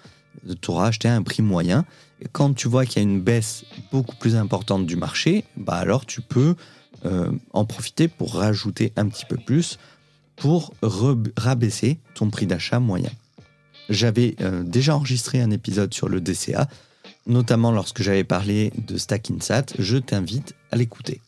Tu 0.61 0.71
auras 0.71 0.87
acheté 0.87 1.07
un 1.07 1.23
prix 1.23 1.41
moyen. 1.41 1.85
Quand 2.31 2.53
tu 2.53 2.67
vois 2.67 2.85
qu'il 2.85 3.01
y 3.01 3.05
a 3.05 3.09
une 3.09 3.21
baisse 3.21 3.65
beaucoup 3.91 4.15
plus 4.15 4.35
importante 4.35 4.85
du 4.85 4.95
marché, 4.95 5.43
bah 5.57 5.75
alors 5.75 6.05
tu 6.05 6.21
peux 6.21 6.55
euh, 7.05 7.31
en 7.51 7.65
profiter 7.65 8.07
pour 8.07 8.35
rajouter 8.35 8.93
un 8.95 9.07
petit 9.07 9.25
peu 9.25 9.37
plus 9.37 9.77
pour 10.35 10.73
rabaisser 11.37 11.99
ton 12.15 12.29
prix 12.29 12.47
d'achat 12.47 12.79
moyen. 12.79 13.11
J'avais 13.89 14.35
euh, 14.41 14.63
déjà 14.63 14.95
enregistré 14.95 15.41
un 15.41 15.51
épisode 15.51 15.93
sur 15.93 16.09
le 16.09 16.21
DCA, 16.21 16.67
notamment 17.27 17.71
lorsque 17.71 18.01
j'avais 18.01 18.23
parlé 18.23 18.71
de 18.77 18.97
Stackinsat, 18.97 19.65
je 19.77 19.97
t'invite 19.97 20.55
à 20.71 20.77
l'écouter. 20.77 21.21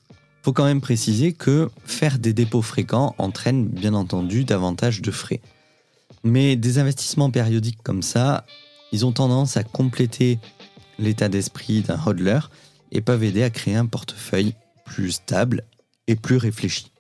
Faut 0.45 0.53
quand 0.53 0.65
même 0.65 0.79
préciser 0.79 1.33
que 1.33 1.71
faire 1.85 2.19
des 2.19 2.31
dépôts 2.31 2.61
fréquents 2.61 3.15
entraîne 3.17 3.65
bien 3.65 3.95
entendu 3.95 4.43
davantage 4.43 5.01
de 5.01 5.09
frais. 5.09 5.41
Mais 6.23 6.55
des 6.55 6.77
investissements 6.77 7.31
périodiques 7.31 7.81
comme 7.81 8.03
ça, 8.03 8.45
ils 8.91 9.07
ont 9.07 9.11
tendance 9.11 9.57
à 9.57 9.63
compléter 9.63 10.37
l'état 10.99 11.29
d'esprit 11.29 11.81
d'un 11.81 11.99
hodler 12.05 12.41
et 12.91 13.01
peuvent 13.01 13.23
aider 13.23 13.41
à 13.41 13.49
créer 13.49 13.73
un 13.73 13.87
portefeuille 13.87 14.53
plus 14.85 15.13
stable 15.13 15.63
et 16.05 16.15
plus 16.15 16.37
réfléchi. 16.37 16.91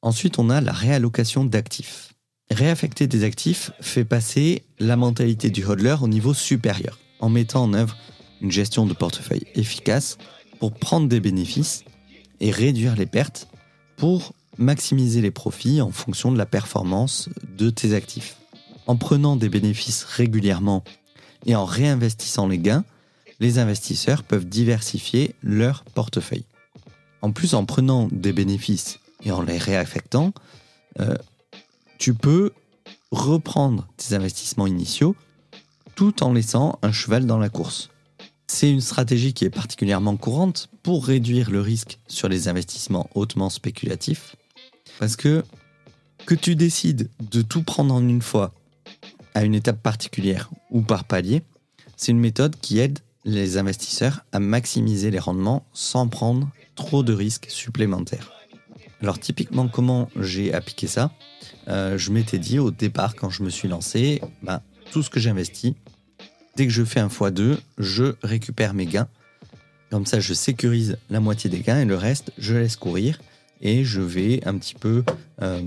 Ensuite, 0.00 0.38
on 0.38 0.48
a 0.48 0.62
la 0.62 0.72
réallocation 0.72 1.44
d'actifs. 1.44 2.14
Réaffecter 2.50 3.06
des 3.06 3.22
actifs 3.22 3.70
fait 3.82 4.06
passer 4.06 4.62
la 4.78 4.96
mentalité 4.96 5.50
du 5.50 5.62
hodler 5.62 5.96
au 6.00 6.08
niveau 6.08 6.32
supérieur, 6.32 6.98
en 7.20 7.28
mettant 7.28 7.64
en 7.64 7.74
œuvre 7.74 7.98
une 8.40 8.50
gestion 8.50 8.86
de 8.86 8.94
portefeuille 8.94 9.44
efficace 9.54 10.16
pour 10.58 10.72
prendre 10.72 11.06
des 11.06 11.20
bénéfices 11.20 11.84
et 12.40 12.50
réduire 12.50 12.96
les 12.96 13.06
pertes 13.06 13.48
pour 13.96 14.32
maximiser 14.58 15.20
les 15.20 15.30
profits 15.30 15.80
en 15.80 15.90
fonction 15.90 16.32
de 16.32 16.38
la 16.38 16.46
performance 16.46 17.28
de 17.56 17.70
tes 17.70 17.94
actifs. 17.94 18.36
En 18.86 18.96
prenant 18.96 19.36
des 19.36 19.48
bénéfices 19.48 20.04
régulièrement 20.04 20.82
et 21.46 21.54
en 21.54 21.64
réinvestissant 21.64 22.48
les 22.48 22.58
gains, 22.58 22.84
les 23.40 23.58
investisseurs 23.58 24.24
peuvent 24.24 24.46
diversifier 24.46 25.34
leur 25.42 25.84
portefeuille. 25.84 26.44
En 27.22 27.32
plus, 27.32 27.54
en 27.54 27.64
prenant 27.64 28.08
des 28.10 28.32
bénéfices 28.32 28.98
et 29.24 29.30
en 29.30 29.42
les 29.42 29.58
réaffectant, 29.58 30.32
euh, 31.00 31.16
tu 31.98 32.14
peux 32.14 32.52
reprendre 33.10 33.86
tes 33.96 34.14
investissements 34.14 34.66
initiaux 34.66 35.16
tout 35.94 36.22
en 36.22 36.32
laissant 36.32 36.78
un 36.82 36.92
cheval 36.92 37.26
dans 37.26 37.38
la 37.38 37.48
course. 37.48 37.90
C'est 38.50 38.70
une 38.70 38.80
stratégie 38.80 39.34
qui 39.34 39.44
est 39.44 39.50
particulièrement 39.50 40.16
courante 40.16 40.68
pour 40.82 41.06
réduire 41.06 41.50
le 41.50 41.60
risque 41.60 42.00
sur 42.08 42.28
les 42.28 42.48
investissements 42.48 43.08
hautement 43.14 43.50
spéculatifs. 43.50 44.36
Parce 44.98 45.16
que 45.16 45.44
que 46.26 46.34
tu 46.34 46.56
décides 46.56 47.08
de 47.20 47.42
tout 47.42 47.62
prendre 47.62 47.94
en 47.94 48.06
une 48.06 48.22
fois 48.22 48.52
à 49.34 49.44
une 49.44 49.54
étape 49.54 49.82
particulière 49.82 50.50
ou 50.70 50.80
par 50.80 51.04
palier, 51.04 51.42
c'est 51.96 52.10
une 52.10 52.18
méthode 52.18 52.56
qui 52.60 52.78
aide 52.80 52.98
les 53.24 53.58
investisseurs 53.58 54.24
à 54.32 54.40
maximiser 54.40 55.10
les 55.10 55.18
rendements 55.18 55.66
sans 55.72 56.08
prendre 56.08 56.48
trop 56.74 57.02
de 57.02 57.12
risques 57.12 57.50
supplémentaires. 57.50 58.32
Alors 59.02 59.18
typiquement 59.20 59.68
comment 59.68 60.08
j'ai 60.16 60.52
appliqué 60.54 60.86
ça? 60.86 61.12
Euh, 61.68 61.98
Je 61.98 62.10
m'étais 62.10 62.38
dit 62.38 62.58
au 62.58 62.70
départ 62.70 63.14
quand 63.14 63.30
je 63.30 63.42
me 63.42 63.50
suis 63.50 63.68
lancé, 63.68 64.20
bah, 64.42 64.62
tout 64.90 65.02
ce 65.02 65.10
que 65.10 65.20
j'investis, 65.20 65.74
dès 66.58 66.66
que 66.66 66.72
je 66.72 66.82
fais 66.82 66.98
un 66.98 67.06
x2, 67.06 67.56
je 67.78 68.14
récupère 68.20 68.74
mes 68.74 68.86
gains. 68.86 69.06
Comme 69.90 70.06
ça, 70.06 70.18
je 70.18 70.34
sécurise 70.34 70.98
la 71.08 71.20
moitié 71.20 71.48
des 71.48 71.60
gains 71.60 71.78
et 71.78 71.84
le 71.84 71.94
reste, 71.94 72.32
je 72.36 72.56
laisse 72.56 72.74
courir 72.74 73.20
et 73.60 73.84
je 73.84 74.00
vais 74.00 74.44
un 74.44 74.58
petit 74.58 74.74
peu, 74.74 75.04
euh, 75.40 75.62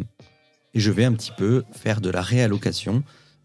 faire 1.72 2.02
de 2.02 2.10
la 2.10 2.22
réallocation, 2.22 3.04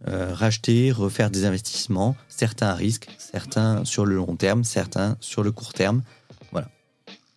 euh, 0.08 0.34
racheter, 0.34 0.90
refaire 0.90 1.30
des 1.30 1.44
investissements, 1.44 2.16
certains 2.26 2.66
à 2.66 2.74
risque, 2.74 3.06
certains 3.16 3.84
sur 3.84 4.06
le 4.06 4.16
long 4.16 4.34
terme, 4.34 4.64
certains 4.64 5.16
sur 5.20 5.44
le 5.44 5.52
court 5.52 5.72
terme. 5.72 6.02
Voilà. 6.50 6.68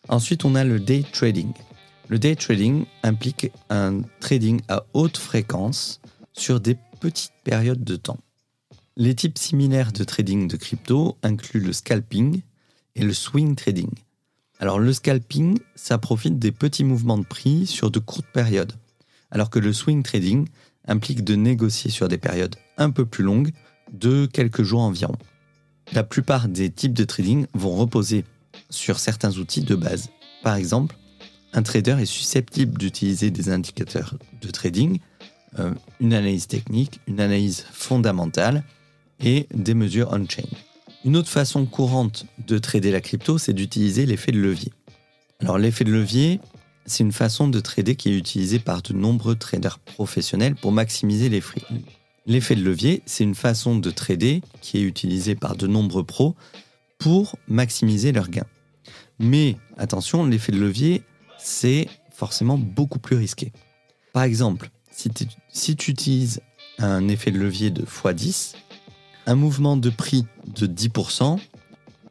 Ensuite, 0.08 0.44
on 0.44 0.56
a 0.56 0.64
le 0.64 0.80
day 0.80 1.06
trading. 1.14 1.54
Le 2.08 2.18
day 2.18 2.36
trading 2.36 2.86
implique 3.04 3.52
un 3.70 4.02
trading 4.20 4.60
à 4.70 4.86
haute 4.94 5.18
fréquence 5.18 6.02
sur 6.34 6.60
des 6.60 6.78
petites 7.00 7.34
périodes 7.44 7.84
de 7.84 7.96
temps. 7.96 8.18
Les 9.00 9.16
types 9.16 9.38
similaires 9.38 9.94
de 9.94 10.04
trading 10.04 10.50
de 10.50 10.58
crypto 10.58 11.18
incluent 11.24 11.62
le 11.62 11.72
scalping 11.72 12.42
et 12.96 13.04
le 13.04 13.14
swing 13.14 13.56
trading. 13.56 13.90
Alors 14.60 14.78
le 14.78 14.92
scalping, 14.92 15.58
ça 15.74 15.98
profite 15.98 16.38
des 16.38 16.52
petits 16.52 16.84
mouvements 16.84 17.18
de 17.18 17.24
prix 17.24 17.66
sur 17.66 17.92
de 17.92 18.00
courtes 18.00 18.28
périodes, 18.34 18.74
alors 19.32 19.50
que 19.50 19.60
le 19.60 19.72
swing 19.72 20.04
trading 20.04 20.50
implique 20.86 21.24
de 21.24 21.36
négocier 21.36 21.90
sur 21.90 22.10
des 22.10 22.18
périodes 22.18 22.58
un 22.76 22.90
peu 22.90 23.06
plus 23.06 23.24
longues, 23.24 23.54
de 23.94 24.26
quelques 24.26 24.64
jours 24.64 24.82
environ. 24.82 25.16
La 25.94 26.04
plupart 26.04 26.50
des 26.50 26.70
types 26.70 26.94
de 26.94 27.06
trading 27.06 27.46
vont 27.54 27.78
reposer 27.78 28.26
sur 28.70 29.00
certains 29.00 29.38
outils 29.38 29.64
de 29.64 29.76
base. 29.76 30.10
Par 30.44 30.56
exemple, 30.56 30.98
un 31.54 31.64
trader 31.64 31.96
est 32.02 32.06
susceptible 32.06 32.78
d'utiliser 32.78 33.32
des 33.32 33.50
indicateurs 33.50 34.16
de 34.42 34.50
trading, 34.50 35.00
euh, 35.58 35.74
une 36.02 36.14
analyse 36.14 36.48
technique, 36.48 37.00
une 37.08 37.22
analyse 37.22 37.66
fondamentale 37.72 38.66
et 39.24 39.48
des 39.54 39.74
mesures 39.74 40.10
on-chain. 40.12 40.48
Une 41.06 41.16
autre 41.16 41.30
façon 41.30 41.66
courante 41.66 42.26
de 42.46 42.58
trader 42.58 42.92
la 42.92 43.02
crypto, 43.02 43.38
c'est 43.38 43.54
d'utiliser 43.54 44.06
l'effet 44.06 44.32
de 44.32 44.40
levier. 44.40 44.72
Alors 45.40 45.58
l'effet 45.58 45.86
de 45.86 45.92
levier, 45.92 46.42
c'est 46.86 47.04
une 47.04 47.12
façon 47.12 47.48
de 47.48 47.60
trader 47.60 47.96
qui 47.96 48.10
est 48.10 48.18
utilisée 48.18 48.60
par 48.60 48.82
de 48.82 48.94
nombreux 48.94 49.36
traders 49.36 49.80
professionnels 49.80 50.56
pour 50.56 50.72
maximiser 50.72 51.30
les 51.30 51.40
fruits. 51.40 51.64
L'effet 52.26 52.56
de 52.56 52.64
levier, 52.64 53.02
c'est 53.06 53.24
une 53.24 53.36
façon 53.36 53.78
de 53.78 53.92
trader 53.92 54.42
qui 54.62 54.78
est 54.78 54.84
utilisée 54.84 55.36
par 55.36 55.56
de 55.56 55.68
nombreux 55.68 56.04
pros 56.04 56.36
pour 56.98 57.38
maximiser 57.48 58.12
leurs 58.12 58.30
gains. 58.30 58.48
Mais 59.20 59.58
attention, 59.78 60.26
l'effet 60.26 60.52
de 60.52 60.60
levier, 60.60 61.04
c'est 61.38 61.88
forcément 62.12 62.58
beaucoup 62.58 63.00
plus 63.00 63.16
risqué. 63.16 63.54
Par 64.12 64.24
exemple, 64.24 64.70
si, 64.92 65.76
tu 65.76 65.92
utilises 65.92 66.42
un 66.78 67.08
effet 67.08 67.32
de 67.32 67.38
levier 67.38 67.72
de 67.72 67.84
x10, 67.84 68.56
un 69.30 69.36
mouvement 69.36 69.78
de 69.78 69.92
prix 69.92 70.26
de 70.56 70.66
10% 70.66 71.40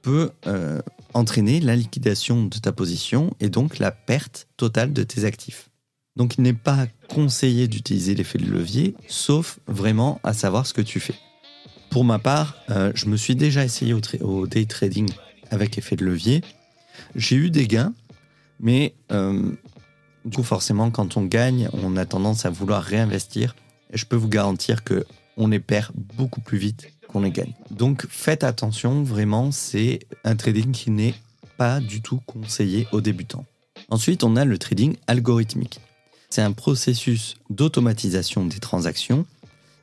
peut 0.03 0.31
euh, 0.47 0.81
entraîner 1.15 1.59
la 1.59 1.75
liquidation 1.75 2.45
de 2.45 2.59
ta 2.59 2.71
position 2.71 3.35
et 3.41 3.49
donc 3.49 3.81
la 3.81 3.91
perte 3.91 4.47
totale 4.57 4.93
de 4.93 5.03
tes 5.03 5.25
actifs. 5.25 5.69
Donc 6.15 6.37
il 6.39 6.43
n'est 6.43 6.53
pas 6.53 6.87
conseillé 7.09 7.67
d'utiliser 7.67 8.15
l'effet 8.15 8.39
de 8.39 8.47
levier, 8.47 8.95
sauf 9.09 9.59
vraiment 9.67 10.21
à 10.23 10.33
savoir 10.33 10.65
ce 10.65 10.73
que 10.73 10.81
tu 10.81 11.01
fais. 11.01 11.17
Pour 11.91 12.05
ma 12.05 12.21
part, 12.21 12.55
euh, 12.71 12.93
je 12.95 13.07
me 13.07 13.17
suis 13.17 13.35
déjà 13.35 13.65
essayé 13.65 13.95
au 14.21 14.47
day 14.47 14.67
trading 14.67 15.11
avec 15.51 15.77
effet 15.77 15.97
de 15.97 16.05
levier. 16.05 16.43
J'ai 17.17 17.35
eu 17.35 17.51
des 17.51 17.67
gains, 17.67 17.95
mais 18.61 18.95
euh, 19.11 19.51
du 20.25 20.37
coup, 20.37 20.45
forcément, 20.45 20.93
quand 20.93 21.17
on 21.17 21.25
gagne, 21.25 21.69
on 21.73 21.97
a 21.97 22.07
tendance 22.07 22.47
à 22.47 22.51
vouloir 22.51 22.85
réinvestir. 22.85 23.57
Et 23.93 23.97
je 23.97 24.07
peux 24.07 24.17
vous 24.17 24.29
garantir 24.29 24.85
que 24.85 25.05
on 25.37 25.49
les 25.49 25.61
perd 25.61 25.93
beaucoup 25.97 26.41
plus 26.41 26.59
vite 26.59 26.93
les 27.17 27.31
gagne. 27.31 27.53
Donc 27.71 28.07
faites 28.09 28.45
attention, 28.45 29.03
vraiment, 29.03 29.51
c'est 29.51 30.01
un 30.25 30.37
trading 30.37 30.73
qui 30.73 30.91
n'est 30.91 31.15
pas 31.57 31.81
du 31.81 32.01
tout 32.01 32.21
conseillé 32.27 32.87
aux 32.93 33.01
débutants. 33.01 33.45
Ensuite, 33.91 34.23
on 34.23 34.37
a 34.37 34.45
le 34.45 34.59
trading 34.59 34.97
algorithmique. 35.07 35.81
C'est 36.31 36.43
un 36.43 36.53
processus 36.53 37.37
d'automatisation 37.51 38.45
des 38.45 38.59
transactions 38.59 39.27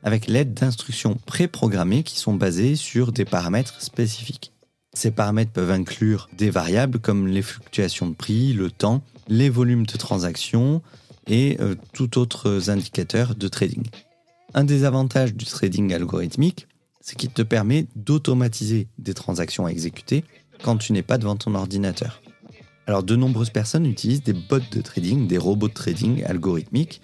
avec 0.03 0.27
l'aide 0.27 0.53
d'instructions 0.53 1.17
préprogrammées 1.25 2.03
qui 2.03 2.19
sont 2.19 2.35
basées 2.35 2.75
sur 2.75 3.11
des 3.11 3.25
paramètres 3.25 3.81
spécifiques. 3.81 4.51
Ces 4.93 5.11
paramètres 5.11 5.51
peuvent 5.51 5.71
inclure 5.71 6.29
des 6.37 6.51
variables 6.51 6.99
comme 6.99 7.27
les 7.27 7.41
fluctuations 7.41 8.07
de 8.07 8.13
prix, 8.13 8.53
le 8.53 8.69
temps, 8.69 9.01
les 9.27 9.49
volumes 9.49 9.85
de 9.85 9.97
transactions 9.97 10.81
et 11.27 11.57
euh, 11.59 11.75
tout 11.91 12.19
autres 12.19 12.69
indicateurs 12.69 13.35
de 13.35 13.47
trading. 13.47 13.83
Un 14.53 14.63
des 14.63 14.83
avantages 14.83 15.33
du 15.33 15.45
trading 15.45 15.93
algorithmique, 15.93 16.67
c'est 17.05 17.15
qu'il 17.17 17.29
te 17.29 17.43
permet 17.43 17.85
d'automatiser 17.95 18.87
des 18.97 19.13
transactions 19.13 19.67
à 19.67 19.69
exécuter 19.69 20.23
quand 20.63 20.75
tu 20.77 20.91
n'es 20.91 21.03
pas 21.03 21.19
devant 21.19 21.35
ton 21.35 21.53
ordinateur. 21.53 22.23
Alors 22.87 23.03
de 23.03 23.15
nombreuses 23.15 23.51
personnes 23.51 23.85
utilisent 23.85 24.23
des 24.23 24.33
bots 24.33 24.59
de 24.59 24.81
trading, 24.81 25.27
des 25.27 25.37
robots 25.37 25.67
de 25.67 25.73
trading 25.73 26.23
algorithmiques 26.23 27.01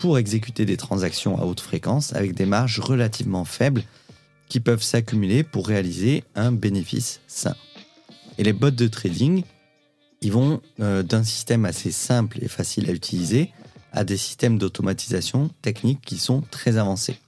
pour 0.00 0.18
exécuter 0.18 0.64
des 0.64 0.76
transactions 0.76 1.40
à 1.40 1.44
haute 1.44 1.60
fréquence 1.60 2.12
avec 2.14 2.34
des 2.34 2.46
marges 2.46 2.80
relativement 2.80 3.44
faibles 3.44 3.84
qui 4.48 4.58
peuvent 4.58 4.82
s'accumuler 4.82 5.44
pour 5.44 5.68
réaliser 5.68 6.24
un 6.34 6.50
bénéfice 6.50 7.20
sain. 7.28 7.54
Et 8.38 8.42
les 8.42 8.52
bots 8.52 8.72
de 8.72 8.88
trading, 8.88 9.44
ils 10.20 10.32
vont 10.32 10.60
euh, 10.80 11.04
d'un 11.04 11.22
système 11.22 11.64
assez 11.64 11.92
simple 11.92 12.42
et 12.42 12.48
facile 12.48 12.90
à 12.90 12.92
utiliser 12.92 13.52
à 13.92 14.02
des 14.02 14.16
systèmes 14.16 14.58
d'automatisation 14.58 15.48
techniques 15.62 16.00
qui 16.00 16.18
sont 16.18 16.42
très 16.50 16.76
avancés. 16.76 17.18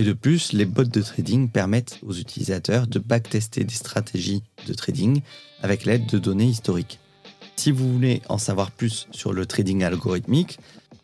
Et 0.00 0.02
de 0.02 0.14
plus, 0.14 0.54
les 0.54 0.64
bots 0.64 0.84
de 0.84 1.02
trading 1.02 1.50
permettent 1.50 1.98
aux 2.02 2.14
utilisateurs 2.14 2.86
de 2.86 2.98
backtester 2.98 3.64
des 3.64 3.74
stratégies 3.74 4.42
de 4.66 4.72
trading 4.72 5.20
avec 5.62 5.84
l'aide 5.84 6.06
de 6.06 6.18
données 6.18 6.46
historiques. 6.46 7.00
Si 7.56 7.70
vous 7.70 7.92
voulez 7.92 8.22
en 8.30 8.38
savoir 8.38 8.70
plus 8.70 9.08
sur 9.10 9.34
le 9.34 9.44
trading 9.44 9.84
algorithmique, 9.84 10.58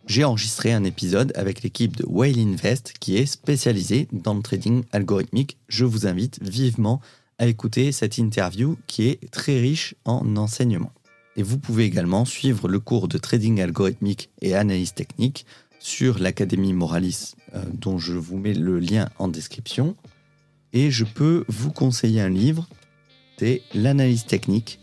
j'ai 0.07 0.25
enregistré 0.25 0.73
un 0.73 0.83
épisode 0.85 1.31
avec 1.37 1.63
l'équipe 1.63 1.95
de 1.95 2.07
Whale 2.07 2.39
Invest 2.39 2.95
qui 2.99 3.19
est 3.19 3.27
spécialisée 3.27 4.09
dans 4.13 4.33
le 4.33 4.41
trading 4.41 4.85
algorithmique. 4.93 5.59
Je 5.69 5.85
vous 5.85 6.07
invite 6.07 6.43
vivement 6.43 7.03
à 7.39 7.49
écouter 7.49 7.93
cette 7.93 8.17
interview 8.17 8.79
qui 8.87 9.09
est 9.09 9.31
très 9.31 9.61
riche 9.61 9.95
en 10.07 10.37
enseignements. 10.37 10.93
Et 11.37 11.43
vous 11.43 11.59
pouvez 11.59 11.85
également 11.85 12.25
suivre 12.25 12.67
le 12.67 12.81
cours 12.81 13.09
de 13.09 13.19
trading 13.19 13.61
algorithmique 13.61 14.31
et 14.41 14.55
analyse 14.55 14.95
technique 14.95 15.45
sur 15.87 16.19
l'Académie 16.19 16.73
Moralis, 16.73 17.37
euh, 17.55 17.63
dont 17.73 17.97
je 17.97 18.15
vous 18.15 18.37
mets 18.39 18.55
le 18.55 18.81
lien 18.81 19.09
en 19.21 19.29
description. 19.29 19.95
Et 20.73 20.91
je 20.91 21.05
peux 21.05 21.45
vous 21.47 21.71
conseiller 21.71 22.21
un 22.21 22.29
livre, 22.29 22.69
c'est 23.39 23.63
L'analyse 23.73 24.27
technique, 24.27 24.81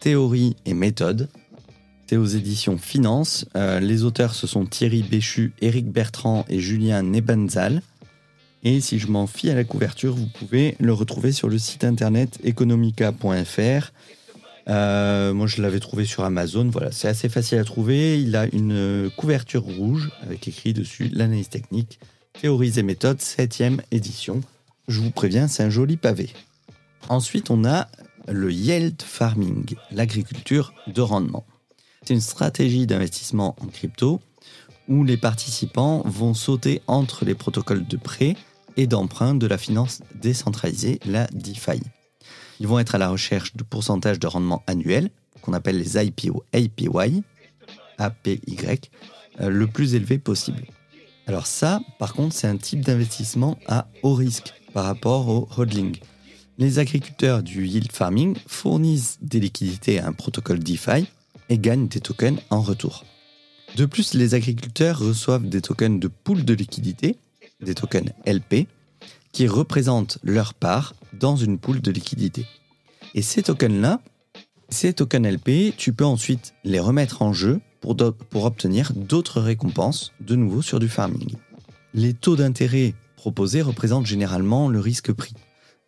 théorie 0.00 0.56
et 0.66 0.74
méthode. 0.74 1.28
C'est 2.08 2.16
aux 2.16 2.26
éditions 2.26 2.78
Finance. 2.78 3.46
Euh, 3.54 3.78
les 3.78 4.02
auteurs, 4.02 4.34
ce 4.34 4.48
sont 4.48 4.66
Thierry 4.66 5.04
Béchu, 5.04 5.52
Éric 5.60 5.86
Bertrand 5.86 6.44
et 6.48 6.58
Julien 6.58 7.04
Nebenzal. 7.04 7.80
Et 8.64 8.80
si 8.80 8.98
je 8.98 9.06
m'en 9.06 9.28
fie 9.28 9.50
à 9.50 9.54
la 9.54 9.62
couverture, 9.62 10.16
vous 10.16 10.26
pouvez 10.26 10.74
le 10.80 10.92
retrouver 10.92 11.30
sur 11.30 11.48
le 11.48 11.58
site 11.58 11.84
internet 11.84 12.40
economica.fr 12.42 13.92
euh, 14.68 15.32
moi, 15.32 15.46
je 15.46 15.62
l'avais 15.62 15.80
trouvé 15.80 16.04
sur 16.04 16.24
Amazon. 16.24 16.68
Voilà, 16.70 16.92
c'est 16.92 17.08
assez 17.08 17.28
facile 17.28 17.58
à 17.58 17.64
trouver. 17.64 18.20
Il 18.20 18.36
a 18.36 18.46
une 18.52 19.10
couverture 19.16 19.62
rouge 19.62 20.10
avec 20.22 20.46
écrit 20.48 20.72
dessus 20.72 21.08
l'analyse 21.12 21.48
technique, 21.48 21.98
théories 22.40 22.78
et 22.78 22.82
méthodes, 22.82 23.20
7 23.20 23.62
édition. 23.90 24.40
Je 24.88 25.00
vous 25.00 25.10
préviens, 25.10 25.48
c'est 25.48 25.62
un 25.62 25.70
joli 25.70 25.96
pavé. 25.96 26.30
Ensuite, 27.08 27.50
on 27.50 27.64
a 27.64 27.88
le 28.28 28.52
yield 28.52 29.02
farming, 29.02 29.74
l'agriculture 29.90 30.74
de 30.86 31.00
rendement. 31.00 31.44
C'est 32.04 32.14
une 32.14 32.20
stratégie 32.20 32.86
d'investissement 32.86 33.56
en 33.60 33.66
crypto 33.66 34.20
où 34.88 35.04
les 35.04 35.16
participants 35.16 36.02
vont 36.04 36.34
sauter 36.34 36.82
entre 36.86 37.24
les 37.24 37.34
protocoles 37.34 37.86
de 37.86 37.96
prêt 37.96 38.36
et 38.76 38.86
d'emprunt 38.86 39.34
de 39.34 39.46
la 39.46 39.58
finance 39.58 40.00
décentralisée, 40.14 40.98
la 41.06 41.26
DeFi. 41.28 41.80
Ils 42.60 42.68
vont 42.68 42.78
être 42.78 42.94
à 42.94 42.98
la 42.98 43.08
recherche 43.08 43.56
de 43.56 43.64
pourcentage 43.64 44.20
de 44.20 44.26
rendement 44.26 44.62
annuel, 44.66 45.10
qu'on 45.40 45.54
appelle 45.54 45.78
les 45.78 45.96
IPO 45.96 46.44
APY, 46.52 47.22
APY, 47.98 48.40
euh, 49.40 49.48
le 49.48 49.66
plus 49.66 49.94
élevé 49.94 50.18
possible. 50.18 50.64
Alors 51.26 51.46
ça, 51.46 51.80
par 51.98 52.12
contre, 52.12 52.34
c'est 52.34 52.46
un 52.46 52.58
type 52.58 52.82
d'investissement 52.82 53.58
à 53.66 53.88
haut 54.02 54.14
risque 54.14 54.52
par 54.74 54.84
rapport 54.84 55.28
au 55.28 55.48
hodling. 55.56 55.96
Les 56.58 56.78
agriculteurs 56.78 57.42
du 57.42 57.66
yield 57.66 57.90
farming 57.90 58.36
fournissent 58.46 59.18
des 59.22 59.40
liquidités 59.40 59.98
à 59.98 60.06
un 60.06 60.12
protocole 60.12 60.58
DeFi 60.58 61.06
et 61.48 61.58
gagnent 61.58 61.88
des 61.88 62.00
tokens 62.00 62.38
en 62.50 62.60
retour. 62.60 63.04
De 63.76 63.86
plus, 63.86 64.12
les 64.14 64.34
agriculteurs 64.34 64.98
reçoivent 64.98 65.48
des 65.48 65.62
tokens 65.62 65.98
de 65.98 66.08
pool 66.08 66.44
de 66.44 66.52
liquidité, 66.52 67.16
des 67.62 67.74
tokens 67.74 68.12
LP, 68.26 68.66
qui 69.32 69.46
représentent 69.46 70.18
leur 70.22 70.52
part 70.52 70.94
dans 71.20 71.36
une 71.36 71.58
pool 71.58 71.80
de 71.80 71.92
liquidité. 71.92 72.46
Et 73.14 73.22
ces 73.22 73.42
tokens-là, 73.42 74.00
ces 74.70 74.92
tokens 74.94 75.26
LP, 75.26 75.76
tu 75.76 75.92
peux 75.92 76.04
ensuite 76.04 76.54
les 76.64 76.80
remettre 76.80 77.22
en 77.22 77.32
jeu 77.32 77.60
pour, 77.80 77.96
pour 77.96 78.44
obtenir 78.44 78.92
d'autres 78.94 79.40
récompenses, 79.40 80.12
de 80.20 80.34
nouveau 80.34 80.62
sur 80.62 80.80
du 80.80 80.88
farming. 80.88 81.36
Les 81.94 82.14
taux 82.14 82.36
d'intérêt 82.36 82.94
proposés 83.16 83.62
représentent 83.62 84.06
généralement 84.06 84.68
le 84.68 84.80
risque 84.80 85.12
pris. 85.12 85.34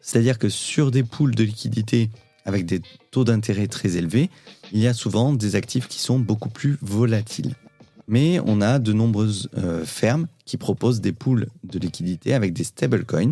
C'est-à-dire 0.00 0.38
que 0.38 0.48
sur 0.48 0.90
des 0.90 1.04
pools 1.04 1.34
de 1.34 1.44
liquidité 1.44 2.10
avec 2.44 2.66
des 2.66 2.82
taux 3.10 3.24
d'intérêt 3.24 3.68
très 3.68 3.96
élevés, 3.96 4.30
il 4.72 4.80
y 4.80 4.88
a 4.88 4.94
souvent 4.94 5.32
des 5.32 5.54
actifs 5.54 5.88
qui 5.88 6.00
sont 6.00 6.18
beaucoup 6.18 6.48
plus 6.48 6.76
volatiles. 6.82 7.54
Mais 8.08 8.40
on 8.44 8.60
a 8.60 8.80
de 8.80 8.92
nombreuses 8.92 9.48
euh, 9.56 9.84
fermes 9.84 10.26
qui 10.44 10.56
proposent 10.56 11.00
des 11.00 11.12
pools 11.12 11.46
de 11.62 11.78
liquidité 11.78 12.34
avec 12.34 12.52
des 12.52 12.64
stablecoins 12.64 13.30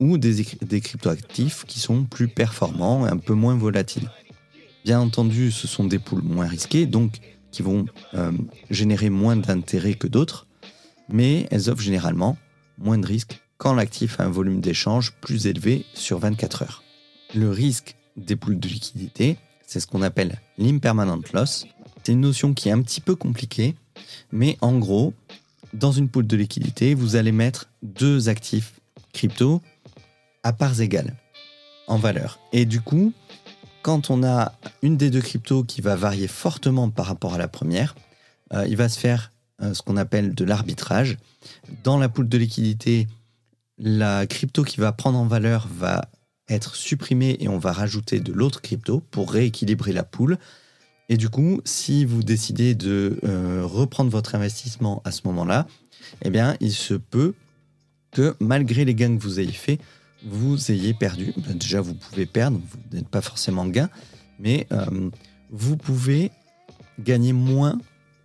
ou 0.00 0.16
des, 0.16 0.44
cryptoactifs 0.80 1.64
qui 1.66 1.80
sont 1.80 2.04
plus 2.04 2.28
performants 2.28 3.06
et 3.06 3.10
un 3.10 3.16
peu 3.16 3.34
moins 3.34 3.56
volatiles. 3.56 4.10
Bien 4.84 5.00
entendu, 5.00 5.50
ce 5.50 5.66
sont 5.66 5.84
des 5.84 5.98
pools 5.98 6.22
moins 6.22 6.46
risqués, 6.46 6.86
donc 6.86 7.18
qui 7.50 7.62
vont 7.62 7.86
euh, 8.14 8.32
générer 8.70 9.10
moins 9.10 9.36
d'intérêt 9.36 9.94
que 9.94 10.06
d'autres, 10.06 10.46
mais 11.08 11.46
elles 11.50 11.68
offrent 11.68 11.82
généralement 11.82 12.36
moins 12.78 12.98
de 12.98 13.06
risques 13.06 13.40
quand 13.56 13.74
l'actif 13.74 14.20
a 14.20 14.24
un 14.24 14.30
volume 14.30 14.60
d'échange 14.60 15.12
plus 15.20 15.46
élevé 15.46 15.84
sur 15.94 16.18
24 16.18 16.62
heures. 16.62 16.82
Le 17.34 17.50
risque 17.50 17.96
des 18.16 18.36
pools 18.36 18.60
de 18.60 18.68
liquidité, 18.68 19.36
c'est 19.66 19.80
ce 19.80 19.86
qu'on 19.86 20.02
appelle 20.02 20.40
l'impermanent 20.58 21.20
loss. 21.34 21.66
C'est 22.02 22.12
une 22.12 22.20
notion 22.20 22.54
qui 22.54 22.68
est 22.68 22.72
un 22.72 22.80
petit 22.80 23.00
peu 23.00 23.16
compliquée, 23.16 23.74
mais 24.32 24.56
en 24.60 24.78
gros, 24.78 25.12
dans 25.74 25.92
une 25.92 26.08
pool 26.08 26.26
de 26.26 26.36
liquidité, 26.36 26.94
vous 26.94 27.16
allez 27.16 27.32
mettre 27.32 27.68
deux 27.82 28.28
actifs 28.28 28.74
crypto 29.12 29.60
à 30.48 30.52
parts 30.54 30.80
égales 30.80 31.14
en 31.88 31.98
valeur. 31.98 32.38
Et 32.52 32.64
du 32.64 32.80
coup, 32.80 33.12
quand 33.82 34.08
on 34.08 34.24
a 34.24 34.52
une 34.82 34.96
des 34.96 35.10
deux 35.10 35.20
cryptos 35.20 35.62
qui 35.62 35.82
va 35.82 35.94
varier 35.94 36.26
fortement 36.26 36.88
par 36.88 37.04
rapport 37.04 37.34
à 37.34 37.38
la 37.38 37.48
première, 37.48 37.94
euh, 38.54 38.66
il 38.66 38.76
va 38.76 38.88
se 38.88 38.98
faire 38.98 39.30
euh, 39.60 39.74
ce 39.74 39.82
qu'on 39.82 39.98
appelle 39.98 40.34
de 40.34 40.44
l'arbitrage. 40.46 41.18
Dans 41.84 41.98
la 41.98 42.08
pool 42.08 42.30
de 42.30 42.38
liquidité, 42.38 43.06
la 43.76 44.26
crypto 44.26 44.64
qui 44.64 44.80
va 44.80 44.90
prendre 44.92 45.18
en 45.18 45.26
valeur 45.26 45.68
va 45.70 46.08
être 46.48 46.76
supprimée 46.76 47.36
et 47.40 47.48
on 47.48 47.58
va 47.58 47.72
rajouter 47.72 48.18
de 48.20 48.32
l'autre 48.32 48.62
crypto 48.62 49.02
pour 49.10 49.30
rééquilibrer 49.30 49.92
la 49.92 50.02
pool. 50.02 50.38
Et 51.10 51.18
du 51.18 51.28
coup, 51.28 51.60
si 51.66 52.06
vous 52.06 52.22
décidez 52.22 52.74
de 52.74 53.20
euh, 53.24 53.62
reprendre 53.64 54.10
votre 54.10 54.34
investissement 54.34 55.02
à 55.04 55.10
ce 55.10 55.20
moment-là, 55.26 55.66
eh 56.24 56.30
bien, 56.30 56.56
il 56.60 56.72
se 56.72 56.94
peut 56.94 57.34
que 58.12 58.34
malgré 58.40 58.86
les 58.86 58.94
gains 58.94 59.14
que 59.14 59.22
vous 59.22 59.40
ayez 59.40 59.52
faits, 59.52 59.78
vous 60.24 60.70
ayez 60.70 60.94
perdu. 60.94 61.32
Ben, 61.36 61.56
déjà, 61.56 61.80
vous 61.80 61.94
pouvez 61.94 62.26
perdre, 62.26 62.58
vous 62.58 62.96
n'êtes 62.96 63.08
pas 63.08 63.20
forcément 63.20 63.66
gain, 63.66 63.88
mais 64.38 64.66
euh, 64.72 65.10
vous 65.50 65.76
pouvez 65.76 66.30
gagner 66.98 67.32
moins 67.32 67.78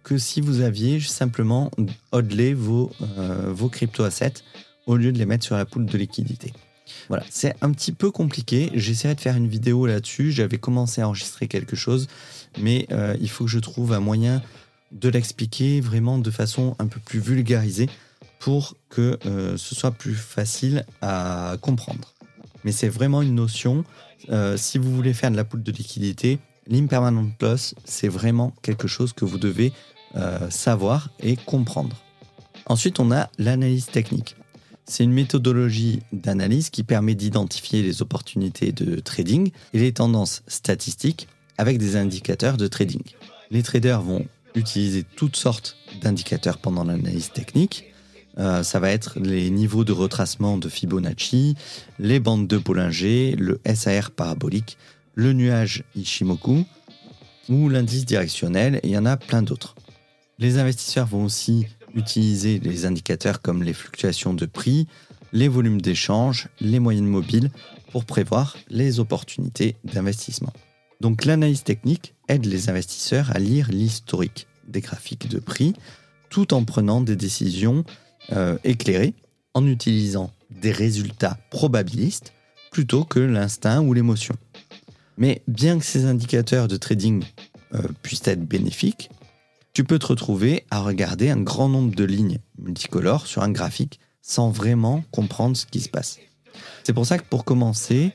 que 0.03 0.17
si 0.17 0.41
vous 0.41 0.61
aviez 0.61 0.99
simplement 0.99 1.71
hodlé 2.11 2.53
vos, 2.53 2.91
euh, 3.17 3.51
vos 3.53 3.69
crypto-assets 3.69 4.43
au 4.85 4.97
lieu 4.97 5.11
de 5.11 5.17
les 5.17 5.25
mettre 5.25 5.45
sur 5.45 5.55
la 5.55 5.65
poule 5.65 5.85
de 5.85 5.97
liquidité. 5.97 6.51
Voilà, 7.07 7.23
c'est 7.29 7.55
un 7.61 7.71
petit 7.71 7.93
peu 7.93 8.11
compliqué. 8.11 8.69
J'essaierai 8.73 9.15
de 9.15 9.21
faire 9.21 9.37
une 9.37 9.47
vidéo 9.47 9.85
là-dessus. 9.85 10.31
J'avais 10.31 10.57
commencé 10.57 11.01
à 11.01 11.07
enregistrer 11.07 11.47
quelque 11.47 11.75
chose, 11.75 12.07
mais 12.59 12.87
euh, 12.91 13.15
il 13.21 13.29
faut 13.29 13.45
que 13.45 13.49
je 13.49 13.59
trouve 13.59 13.93
un 13.93 14.01
moyen 14.01 14.41
de 14.91 15.09
l'expliquer 15.09 15.81
vraiment 15.81 16.17
de 16.17 16.29
façon 16.29 16.75
un 16.79 16.87
peu 16.87 16.99
plus 16.99 17.19
vulgarisée 17.19 17.89
pour 18.43 18.75
que 18.89 19.17
euh, 19.25 19.55
ce 19.55 19.73
soit 19.73 19.91
plus 19.91 20.15
facile 20.15 20.85
à 21.01 21.55
comprendre. 21.61 22.13
Mais 22.65 22.73
c'est 22.73 22.89
vraiment 22.89 23.21
une 23.21 23.35
notion. 23.35 23.85
Euh, 24.29 24.57
si 24.57 24.77
vous 24.77 24.93
voulez 24.93 25.13
faire 25.13 25.31
de 25.31 25.37
la 25.37 25.45
poule 25.45 25.63
de 25.63 25.71
liquidité, 25.71 26.39
l'impermanent 26.67 27.31
loss, 27.39 27.73
c'est 27.85 28.09
vraiment 28.09 28.53
quelque 28.61 28.87
chose 28.87 29.13
que 29.13 29.23
vous 29.25 29.37
devez 29.37 29.71
savoir 30.51 31.09
et 31.21 31.35
comprendre. 31.35 31.97
Ensuite, 32.67 32.99
on 32.99 33.11
a 33.11 33.31
l'analyse 33.39 33.87
technique. 33.87 34.35
C'est 34.85 35.03
une 35.03 35.13
méthodologie 35.13 36.01
d'analyse 36.11 36.69
qui 36.69 36.83
permet 36.83 37.15
d'identifier 37.15 37.81
les 37.81 38.01
opportunités 38.01 38.71
de 38.71 38.99
trading 38.99 39.51
et 39.73 39.79
les 39.79 39.93
tendances 39.93 40.43
statistiques 40.47 41.27
avec 41.57 41.77
des 41.77 41.95
indicateurs 41.95 42.57
de 42.57 42.67
trading. 42.67 43.01
Les 43.51 43.63
traders 43.63 44.01
vont 44.01 44.25
utiliser 44.55 45.03
toutes 45.03 45.35
sortes 45.35 45.77
d'indicateurs 46.01 46.57
pendant 46.57 46.83
l'analyse 46.83 47.31
technique. 47.31 47.92
Euh, 48.39 48.63
ça 48.63 48.79
va 48.79 48.89
être 48.89 49.19
les 49.19 49.49
niveaux 49.49 49.83
de 49.83 49.91
retracement 49.91 50.57
de 50.57 50.69
Fibonacci, 50.69 51.55
les 51.99 52.19
bandes 52.19 52.47
de 52.47 52.57
Bollinger, 52.57 53.35
le 53.35 53.61
SAR 53.75 54.11
parabolique, 54.11 54.77
le 55.15 55.33
nuage 55.33 55.83
Ichimoku 55.95 56.65
ou 57.49 57.69
l'indice 57.69 58.05
directionnel, 58.05 58.75
et 58.77 58.87
il 58.87 58.91
y 58.91 58.97
en 58.97 59.05
a 59.05 59.17
plein 59.17 59.41
d'autres. 59.41 59.75
Les 60.39 60.57
investisseurs 60.57 61.05
vont 61.05 61.25
aussi 61.25 61.67
utiliser 61.93 62.59
les 62.59 62.85
indicateurs 62.85 63.41
comme 63.41 63.61
les 63.61 63.73
fluctuations 63.73 64.33
de 64.33 64.45
prix, 64.45 64.87
les 65.31 65.47
volumes 65.47 65.81
d'échange, 65.81 66.47
les 66.59 66.79
moyennes 66.79 67.05
mobiles 67.05 67.51
pour 67.91 68.05
prévoir 68.05 68.57
les 68.69 68.99
opportunités 68.99 69.75
d'investissement. 69.83 70.53
Donc 71.01 71.25
l'analyse 71.25 71.63
technique 71.63 72.15
aide 72.29 72.45
les 72.45 72.69
investisseurs 72.69 73.31
à 73.35 73.39
lire 73.39 73.67
l'historique 73.69 74.47
des 74.67 74.81
graphiques 74.81 75.27
de 75.27 75.39
prix 75.39 75.73
tout 76.29 76.53
en 76.55 76.63
prenant 76.63 77.01
des 77.01 77.15
décisions 77.15 77.83
euh, 78.31 78.57
éclairées 78.63 79.13
en 79.53 79.67
utilisant 79.67 80.31
des 80.49 80.71
résultats 80.71 81.37
probabilistes 81.49 82.33
plutôt 82.71 83.03
que 83.03 83.19
l'instinct 83.19 83.81
ou 83.81 83.93
l'émotion. 83.93 84.35
Mais 85.17 85.41
bien 85.47 85.77
que 85.77 85.85
ces 85.85 86.05
indicateurs 86.05 86.67
de 86.67 86.77
trading 86.77 87.23
euh, 87.73 87.81
puissent 88.01 88.27
être 88.27 88.43
bénéfiques, 88.43 89.09
tu 89.73 89.83
peux 89.83 89.99
te 89.99 90.07
retrouver 90.07 90.65
à 90.71 90.81
regarder 90.81 91.29
un 91.29 91.41
grand 91.41 91.69
nombre 91.69 91.95
de 91.95 92.03
lignes 92.03 92.39
multicolores 92.59 93.27
sur 93.27 93.43
un 93.43 93.51
graphique 93.51 93.99
sans 94.21 94.49
vraiment 94.49 95.03
comprendre 95.11 95.57
ce 95.57 95.65
qui 95.65 95.81
se 95.81 95.89
passe. 95.89 96.19
C'est 96.83 96.93
pour 96.93 97.05
ça 97.05 97.17
que 97.17 97.23
pour 97.23 97.43
commencer, 97.43 98.13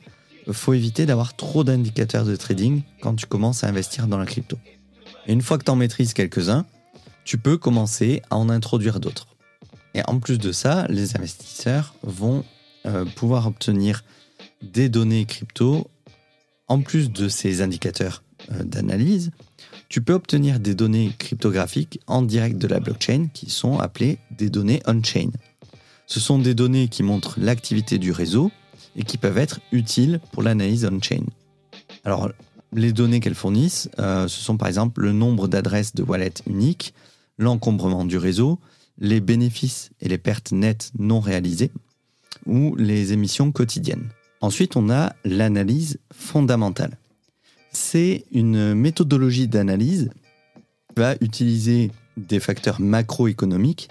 faut 0.53 0.73
éviter 0.73 1.07
d'avoir 1.07 1.37
trop 1.37 1.65
d'indicateurs 1.65 2.25
de 2.25 2.37
trading 2.37 2.83
quand 3.01 3.15
tu 3.15 3.27
commences 3.27 3.65
à 3.65 3.69
investir 3.69 4.07
dans 4.07 4.19
la 4.19 4.27
crypto. 4.27 4.57
Et 5.27 5.33
une 5.33 5.43
fois 5.43 5.59
que 5.59 5.65
tu 5.65 5.71
en 5.71 5.77
maîtrises 5.77 6.15
quelques-uns, 6.15 6.65
tu 7.25 7.39
peux 7.39 7.59
commencer 7.59 8.23
à 8.31 8.37
en 8.37 8.49
introduire 8.49 9.01
d'autres. 9.01 9.27
Et 9.95 10.03
en 10.07 10.19
plus 10.19 10.39
de 10.39 10.53
ça, 10.53 10.87
les 10.89 11.17
investisseurs 11.17 11.95
vont 12.03 12.45
euh, 12.87 13.05
pouvoir 13.05 13.47
obtenir 13.47 14.05
des 14.63 14.89
données 14.89 15.25
crypto 15.25 15.89
en 16.69 16.81
plus 16.83 17.11
de 17.11 17.29
ces 17.29 17.63
indicateurs 17.63 18.23
euh, 18.53 18.63
d'analyse. 18.63 19.31
Tu 19.89 20.03
peux 20.03 20.13
obtenir 20.13 20.61
des 20.61 20.75
données 20.75 21.13
cryptographiques 21.19 22.01
en 22.07 22.23
direct 22.23 22.59
de 22.59 22.69
la 22.69 22.79
blockchain 22.79 23.29
qui 23.33 23.51
sont 23.51 23.79
appelées 23.79 24.19
des 24.31 24.51
données 24.51 24.83
on-chain. 24.87 25.31
Ce 26.07 26.21
sont 26.21 26.39
des 26.39 26.55
données 26.55 26.89
qui 26.89 27.03
montrent 27.03 27.39
l'activité 27.41 27.99
du 27.99 28.13
réseau 28.13 28.51
et 28.97 29.05
qui 29.05 29.19
peuvent 29.19 29.39
être 29.39 29.61
utiles 29.73 30.21
pour 30.33 30.43
l'analyse 30.43 30.89
on-chain. 30.91 31.25
Alors, 32.05 32.31
les 32.73 32.93
données 32.93 33.21
qu'elles 33.21 33.35
fournissent, 33.35 33.89
euh, 33.99 34.29
ce 34.29 34.41
sont 34.41 34.57
par 34.57 34.69
exemple 34.69 35.03
le 35.03 35.13
nombre 35.13 35.49
d'adresses 35.49 35.95
de 35.95 36.03
wallet 36.03 36.35
uniques, 36.47 36.95
l'encombrement 37.39 38.05
du 38.05 38.19
réseau, 38.19 38.59
les 38.99 39.21
bénéfices 39.21 39.91
et 40.01 40.09
les 40.09 40.19
pertes 40.19 40.53
nettes 40.53 40.93
non 40.99 41.21
réalisées, 41.21 41.71
ou 42.47 42.75
les 42.77 43.13
émissions 43.13 43.53
quotidiennes. 43.53 44.09
Ensuite, 44.41 44.77
on 44.77 44.91
a 44.91 45.15
l'analyse 45.25 45.99
fondamentale. 46.13 46.99
C'est 47.73 48.25
une 48.33 48.75
méthodologie 48.75 49.49
d'analyse 49.49 50.11
qui 50.89 50.95
va 50.97 51.15
utiliser 51.21 51.91
des 52.17 52.41
facteurs 52.41 52.81
macroéconomiques 52.81 53.89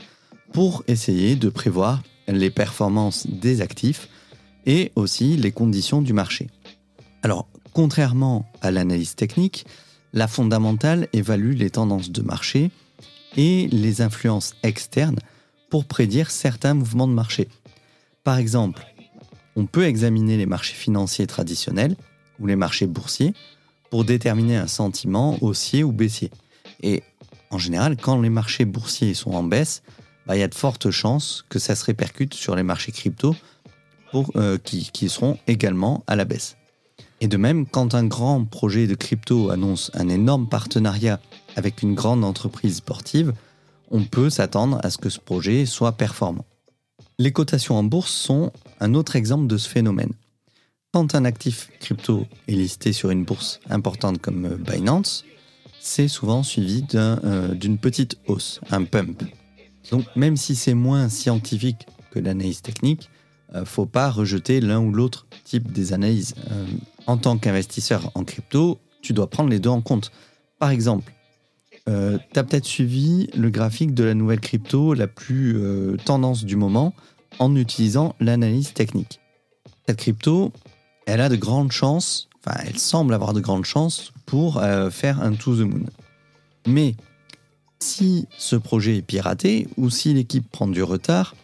pour 0.53 0.83
essayer 0.87 1.35
de 1.35 1.49
prévoir 1.49 2.01
les 2.27 2.49
performances 2.49 3.27
des 3.27 3.61
actifs 3.61 4.09
et 4.65 4.91
aussi 4.95 5.37
les 5.37 5.51
conditions 5.51 6.01
du 6.01 6.13
marché. 6.13 6.47
Alors, 7.23 7.47
contrairement 7.73 8.49
à 8.61 8.71
l'analyse 8.71 9.15
technique, 9.15 9.65
la 10.13 10.27
fondamentale 10.27 11.07
évalue 11.13 11.53
les 11.53 11.69
tendances 11.69 12.11
de 12.11 12.21
marché 12.21 12.71
et 13.37 13.67
les 13.71 14.01
influences 14.01 14.55
externes 14.63 15.19
pour 15.69 15.85
prédire 15.85 16.31
certains 16.31 16.73
mouvements 16.73 17.07
de 17.07 17.13
marché. 17.13 17.47
Par 18.23 18.37
exemple, 18.37 18.85
on 19.55 19.65
peut 19.65 19.85
examiner 19.85 20.37
les 20.37 20.45
marchés 20.45 20.75
financiers 20.75 21.27
traditionnels 21.27 21.95
ou 22.39 22.47
les 22.47 22.55
marchés 22.55 22.87
boursiers 22.87 23.33
pour 23.89 24.03
déterminer 24.03 24.57
un 24.57 24.67
sentiment 24.67 25.37
haussier 25.41 25.83
ou 25.83 25.91
baissier. 25.91 26.29
Et 26.83 27.03
en 27.49 27.57
général, 27.57 27.95
quand 27.97 28.19
les 28.21 28.29
marchés 28.29 28.65
boursiers 28.65 29.13
sont 29.13 29.31
en 29.31 29.43
baisse, 29.43 29.81
bah, 30.25 30.35
il 30.35 30.39
y 30.39 30.43
a 30.43 30.47
de 30.47 30.55
fortes 30.55 30.91
chances 30.91 31.45
que 31.49 31.59
ça 31.59 31.75
se 31.75 31.85
répercute 31.85 32.33
sur 32.33 32.55
les 32.55 32.63
marchés 32.63 32.91
crypto 32.91 33.35
pour, 34.11 34.31
euh, 34.35 34.57
qui, 34.57 34.89
qui 34.91 35.09
seront 35.09 35.37
également 35.47 36.03
à 36.07 36.15
la 36.15 36.25
baisse. 36.25 36.57
Et 37.21 37.27
de 37.27 37.37
même, 37.37 37.65
quand 37.65 37.95
un 37.95 38.03
grand 38.03 38.43
projet 38.45 38.85
de 38.87 38.93
crypto 38.93 39.49
annonce 39.49 39.89
un 39.93 40.09
énorme 40.09 40.47
partenariat 40.47 41.19
avec 41.57 41.81
une 41.81 41.95
grande 41.95 42.23
entreprise 42.23 42.77
sportive, 42.77 43.33
on 43.91 44.03
peut 44.03 44.29
s'attendre 44.29 44.79
à 44.83 44.89
ce 44.89 44.97
que 44.97 45.09
ce 45.09 45.19
projet 45.19 45.65
soit 45.65 45.93
performant. 45.93 46.45
Les 47.19 47.31
cotations 47.31 47.75
en 47.75 47.83
bourse 47.83 48.13
sont 48.13 48.51
un 48.79 48.93
autre 48.93 49.15
exemple 49.15 49.47
de 49.47 49.57
ce 49.57 49.67
phénomène. 49.67 50.13
Quand 50.93 51.15
un 51.15 51.25
actif 51.25 51.69
crypto 51.79 52.27
est 52.47 52.53
listé 52.53 52.93
sur 52.93 53.09
une 53.09 53.25
bourse 53.25 53.59
importante 53.69 54.19
comme 54.19 54.55
Binance, 54.55 55.25
c'est 55.79 56.07
souvent 56.07 56.43
suivi 56.43 56.85
euh, 56.93 57.53
d'une 57.53 57.77
petite 57.77 58.17
hausse, 58.27 58.61
un 58.69 58.83
pump. 58.83 59.23
Donc 59.91 60.05
même 60.15 60.37
si 60.37 60.55
c'est 60.55 60.73
moins 60.73 61.09
scientifique 61.09 61.87
que 62.11 62.19
l'analyse 62.19 62.61
technique, 62.61 63.09
ne 63.53 63.59
euh, 63.59 63.65
faut 63.65 63.85
pas 63.85 64.11
rejeter 64.11 64.59
l'un 64.61 64.79
ou 64.79 64.91
l'autre 64.91 65.25
type 65.43 65.71
des 65.71 65.93
analyses. 65.93 66.35
Euh, 66.51 66.65
en 67.07 67.17
tant 67.17 67.37
qu'investisseur 67.37 68.11
en 68.13 68.23
crypto, 68.23 68.79
tu 69.01 69.13
dois 69.13 69.29
prendre 69.29 69.49
les 69.49 69.59
deux 69.59 69.69
en 69.69 69.81
compte. 69.81 70.11
Par 70.59 70.69
exemple, 70.69 71.13
euh, 71.87 72.17
tu 72.33 72.39
as 72.39 72.43
peut-être 72.43 72.65
suivi 72.65 73.29
le 73.35 73.49
graphique 73.49 73.93
de 73.93 74.03
la 74.03 74.13
nouvelle 74.13 74.39
crypto, 74.39 74.93
la 74.93 75.07
plus 75.07 75.57
tendance 76.05 76.45
du 76.45 76.55
moment, 76.55 76.93
en 77.39 77.55
utilisant 77.55 78.15
l'analyse 78.19 78.73
technique. 78.73 79.19
Cette 79.87 79.97
crypto, 79.97 80.51
elle 81.05 81.21
a 81.21 81.29
de 81.29 81.35
grandes 81.35 81.71
chances, 81.71 82.29
enfin 82.39 82.59
elle 82.65 82.77
semble 82.77 83.13
avoir 83.13 83.33
de 83.33 83.39
grandes 83.39 83.65
chances 83.65 84.11
pour 84.25 84.61
faire 84.91 85.21
un 85.21 85.33
to 85.33 85.55
the 85.55 85.59
moon. 85.59 85.85
Mais 86.65 86.95
si 87.79 88.27
ce 88.37 88.55
projet 88.55 88.97
est 88.97 89.01
piraté 89.01 89.67
ou 89.77 89.89
si 89.89 90.13
l'équipe 90.13 90.49
prend 90.49 90.67
du 90.67 90.83
retard, 90.83 91.35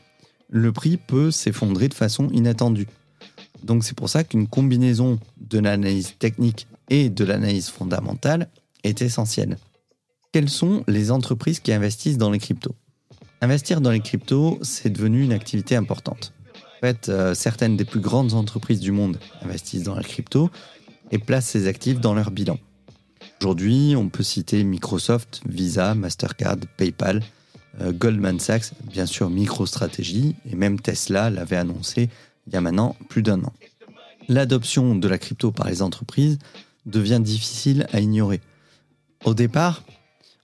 le 0.49 0.71
prix 0.71 0.97
peut 0.97 1.31
s'effondrer 1.31 1.87
de 1.87 1.93
façon 1.93 2.27
inattendue. 2.29 2.87
Donc 3.63 3.83
c'est 3.83 3.95
pour 3.95 4.09
ça 4.09 4.23
qu'une 4.23 4.47
combinaison 4.47 5.19
de 5.37 5.59
l'analyse 5.59 6.15
technique 6.19 6.67
et 6.89 7.09
de 7.09 7.23
l'analyse 7.23 7.69
fondamentale 7.69 8.49
est 8.83 9.01
essentielle. 9.01 9.57
Quelles 10.33 10.49
sont 10.49 10.83
les 10.87 11.11
entreprises 11.11 11.59
qui 11.59 11.71
investissent 11.71 12.17
dans 12.17 12.31
les 12.31 12.39
cryptos? 12.39 12.73
Investir 13.39 13.81
dans 13.81 13.91
les 13.91 13.99
cryptos, 13.99 14.57
c'est 14.63 14.89
devenu 14.89 15.21
une 15.21 15.31
activité 15.31 15.75
importante. 15.75 16.33
En 16.55 16.79
fait, 16.81 17.07
euh, 17.07 17.35
certaines 17.35 17.77
des 17.77 17.85
plus 17.85 17.99
grandes 17.99 18.33
entreprises 18.33 18.79
du 18.79 18.91
monde 18.91 19.19
investissent 19.43 19.83
dans 19.83 19.95
les 19.95 20.03
cryptos 20.03 20.49
et 21.11 21.19
placent 21.19 21.49
ces 21.49 21.67
actifs 21.67 21.99
dans 21.99 22.15
leur 22.15 22.31
bilan. 22.31 22.57
Aujourd'hui, 23.41 23.93
on 23.95 24.09
peut 24.09 24.23
citer 24.23 24.63
Microsoft, 24.63 25.43
Visa, 25.47 25.93
Mastercard, 25.93 26.57
PayPal, 26.77 27.21
euh, 27.81 27.91
Goldman 27.91 28.39
Sachs, 28.39 28.71
bien 28.91 29.05
sûr 29.05 29.29
MicroStrategy, 29.29 30.35
et 30.49 30.55
même 30.55 30.79
Tesla 30.79 31.29
l'avait 31.29 31.57
annoncé 31.57 32.09
il 32.47 32.53
y 32.53 32.55
a 32.55 32.61
maintenant 32.61 32.95
plus 33.07 33.21
d'un 33.21 33.43
an. 33.43 33.53
L'adoption 34.29 34.95
de 34.95 35.07
la 35.07 35.19
crypto 35.19 35.51
par 35.51 35.67
les 35.67 35.83
entreprises 35.83 36.39
devient 36.87 37.21
difficile 37.23 37.85
à 37.93 37.99
ignorer. 37.99 38.41
Au 39.25 39.35
départ, 39.35 39.83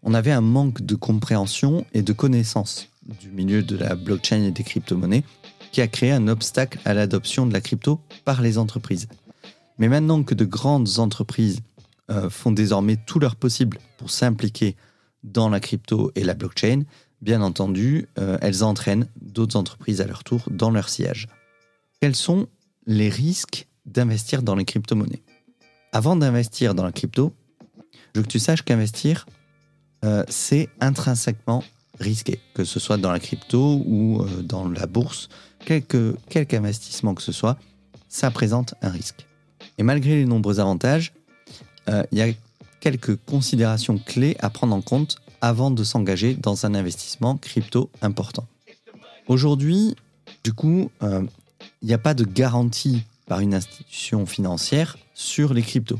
on 0.03 0.13
avait 0.13 0.31
un 0.31 0.41
manque 0.41 0.81
de 0.81 0.95
compréhension 0.95 1.85
et 1.93 2.01
de 2.01 2.13
connaissance 2.13 2.89
du 3.19 3.31
milieu 3.31 3.63
de 3.63 3.75
la 3.75 3.95
blockchain 3.95 4.43
et 4.43 4.51
des 4.51 4.63
crypto-monnaies 4.63 5.23
qui 5.71 5.81
a 5.81 5.87
créé 5.87 6.11
un 6.11 6.27
obstacle 6.27 6.79
à 6.85 6.93
l'adoption 6.93 7.45
de 7.45 7.53
la 7.53 7.61
crypto 7.61 7.99
par 8.25 8.41
les 8.41 8.57
entreprises. 8.57 9.07
Mais 9.77 9.87
maintenant 9.87 10.23
que 10.23 10.35
de 10.35 10.45
grandes 10.45 10.99
entreprises 10.99 11.61
euh, 12.09 12.29
font 12.29 12.51
désormais 12.51 12.97
tout 12.97 13.19
leur 13.19 13.35
possible 13.35 13.79
pour 13.97 14.09
s'impliquer 14.09 14.75
dans 15.23 15.49
la 15.49 15.59
crypto 15.59 16.11
et 16.15 16.23
la 16.23 16.33
blockchain, 16.33 16.83
bien 17.21 17.41
entendu, 17.41 18.07
euh, 18.17 18.37
elles 18.41 18.63
entraînent 18.63 19.07
d'autres 19.21 19.57
entreprises 19.57 20.01
à 20.01 20.07
leur 20.07 20.23
tour 20.23 20.41
dans 20.49 20.71
leur 20.71 20.89
sillage. 20.89 21.27
Quels 22.01 22.15
sont 22.15 22.47
les 22.87 23.09
risques 23.09 23.67
d'investir 23.85 24.41
dans 24.41 24.55
les 24.55 24.65
crypto-monnaies? 24.65 25.21
Avant 25.91 26.15
d'investir 26.15 26.75
dans 26.75 26.83
la 26.83 26.91
crypto, 26.91 27.33
je 28.13 28.19
veux 28.19 28.23
que 28.23 28.31
tu 28.31 28.39
saches 28.39 28.63
qu'investir, 28.63 29.25
euh, 30.03 30.23
c'est 30.29 30.69
intrinsèquement 30.79 31.63
risqué, 31.99 32.39
que 32.53 32.63
ce 32.63 32.79
soit 32.79 32.97
dans 32.97 33.11
la 33.11 33.19
crypto 33.19 33.83
ou 33.85 34.21
euh, 34.21 34.41
dans 34.41 34.67
la 34.67 34.85
bourse, 34.85 35.29
quelque, 35.65 36.15
quelque 36.29 36.53
investissement 36.53 37.13
que 37.13 37.21
ce 37.21 37.31
soit, 37.31 37.57
ça 38.07 38.31
présente 38.31 38.75
un 38.81 38.89
risque. 38.89 39.27
Et 39.77 39.83
malgré 39.83 40.15
les 40.15 40.25
nombreux 40.25 40.59
avantages, 40.59 41.13
il 42.11 42.19
y 42.19 42.21
a 42.21 42.27
quelques 42.79 43.15
considérations 43.25 43.97
clés 43.97 44.37
à 44.41 44.51
prendre 44.51 44.75
en 44.75 44.81
compte 44.81 45.17
avant 45.41 45.71
de 45.71 45.83
s'engager 45.83 46.35
dans 46.35 46.65
un 46.65 46.75
investissement 46.75 47.37
crypto 47.37 47.89
important. 48.01 48.45
Aujourd'hui, 49.27 49.95
du 50.43 50.53
coup, 50.53 50.89
il 51.01 51.07
euh, 51.07 51.21
n'y 51.83 51.93
a 51.93 51.97
pas 51.97 52.13
de 52.13 52.23
garantie 52.23 53.03
par 53.27 53.39
une 53.39 53.53
institution 53.53 54.25
financière 54.25 54.97
sur 55.13 55.53
les 55.53 55.61
cryptos. 55.61 55.99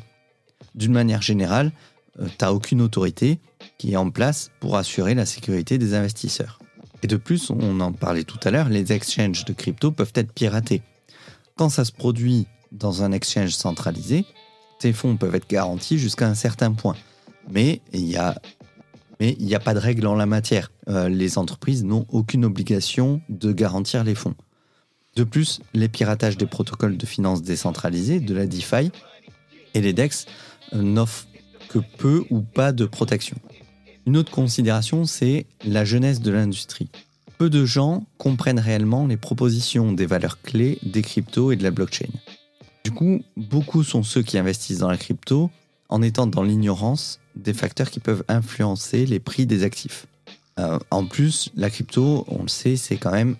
D'une 0.75 0.93
manière 0.93 1.21
générale, 1.21 1.71
euh, 2.19 2.27
tu 2.27 2.43
n'as 2.43 2.51
aucune 2.51 2.81
autorité 2.81 3.39
qui 3.79 3.93
est 3.93 3.97
en 3.97 4.11
place 4.11 4.51
pour 4.59 4.77
assurer 4.77 5.15
la 5.15 5.25
sécurité 5.25 5.79
des 5.79 5.95
investisseurs. 5.95 6.59
Et 7.01 7.07
de 7.07 7.15
plus, 7.15 7.49
on 7.49 7.79
en 7.79 7.93
parlait 7.93 8.25
tout 8.25 8.39
à 8.43 8.51
l'heure, 8.51 8.69
les 8.69 8.91
exchanges 8.91 9.45
de 9.45 9.53
crypto 9.53 9.89
peuvent 9.89 10.11
être 10.13 10.31
piratés. 10.31 10.83
Quand 11.55 11.69
ça 11.69 11.85
se 11.85 11.91
produit 11.91 12.45
dans 12.71 13.01
un 13.01 13.11
exchange 13.11 13.51
centralisé, 13.51 14.25
tes 14.79 14.93
fonds 14.93 15.17
peuvent 15.17 15.33
être 15.33 15.49
garantis 15.49 15.97
jusqu'à 15.97 16.27
un 16.27 16.35
certain 16.35 16.73
point. 16.73 16.95
Mais 17.49 17.81
il 17.93 18.07
y 18.07 18.17
a 18.17 18.39
mais 19.19 19.35
il 19.37 19.45
n'y 19.45 19.55
a 19.55 19.59
pas 19.59 19.73
de 19.73 19.79
règle 19.79 20.07
en 20.07 20.15
la 20.15 20.25
matière. 20.25 20.71
Euh, 20.87 21.09
les 21.09 21.37
entreprises 21.37 21.83
n'ont 21.83 22.05
aucune 22.09 22.45
obligation 22.45 23.21
de 23.27 23.51
garantir 23.51 24.05
les 24.05 24.15
fonds. 24.15 24.35
De 25.15 25.25
plus, 25.25 25.59
les 25.73 25.89
piratages 25.89 26.37
des 26.37 26.45
protocoles 26.45 26.95
de 26.95 27.05
finances 27.05 27.41
décentralisés, 27.41 28.21
de 28.21 28.33
la 28.33 28.47
DeFi, 28.47 28.91
et 29.73 29.81
les 29.81 29.91
DEX 29.91 30.25
euh, 30.73 30.81
n'offrent 30.81 31.27
que 31.67 31.79
peu 31.97 32.23
ou 32.29 32.41
pas 32.41 32.71
de 32.71 32.85
protection. 32.85 33.35
Une 34.09 34.17
autre 34.17 34.31
considération, 34.31 35.05
c'est 35.05 35.45
la 35.63 35.85
jeunesse 35.85 36.19
de 36.19 36.31
l'industrie. 36.31 36.89
Peu 37.37 37.47
de 37.47 37.63
gens 37.63 38.07
comprennent 38.17 38.59
réellement 38.59 39.05
les 39.05 39.17
propositions 39.17 39.91
des 39.91 40.07
valeurs 40.07 40.41
clés 40.41 40.79
des 40.81 41.03
cryptos 41.03 41.51
et 41.51 41.55
de 41.55 41.61
la 41.61 41.69
blockchain. 41.69 42.09
Du 42.83 42.89
coup, 42.89 43.21
beaucoup 43.37 43.83
sont 43.83 44.01
ceux 44.01 44.23
qui 44.23 44.39
investissent 44.39 44.79
dans 44.79 44.89
la 44.89 44.97
crypto 44.97 45.51
en 45.89 46.01
étant 46.01 46.25
dans 46.25 46.41
l'ignorance 46.41 47.19
des 47.35 47.53
facteurs 47.53 47.91
qui 47.91 47.99
peuvent 47.99 48.23
influencer 48.27 49.05
les 49.05 49.19
prix 49.19 49.45
des 49.45 49.63
actifs. 49.63 50.07
Euh, 50.57 50.79
en 50.89 51.05
plus, 51.05 51.51
la 51.55 51.69
crypto, 51.69 52.25
on 52.29 52.41
le 52.41 52.49
sait, 52.49 52.77
c'est 52.77 52.97
quand 52.97 53.11
même 53.11 53.35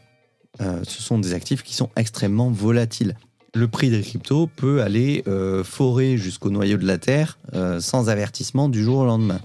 euh, 0.62 0.84
ce 0.88 1.02
sont 1.02 1.18
des 1.18 1.34
actifs 1.34 1.64
qui 1.64 1.74
sont 1.74 1.90
extrêmement 1.96 2.52
volatiles. 2.52 3.16
Le 3.56 3.68
prix 3.68 3.90
des 3.90 4.04
cryptos 4.04 4.46
peut 4.46 4.84
aller 4.84 5.24
euh, 5.26 5.64
forer 5.64 6.18
jusqu'au 6.18 6.52
noyau 6.52 6.78
de 6.78 6.86
la 6.86 7.00
Terre 7.00 7.40
sans 7.80 8.10
avertissement 8.10 8.70
du 8.70 8.84
jour 8.84 9.00
au 9.00 9.06
lendemain. 9.06 9.42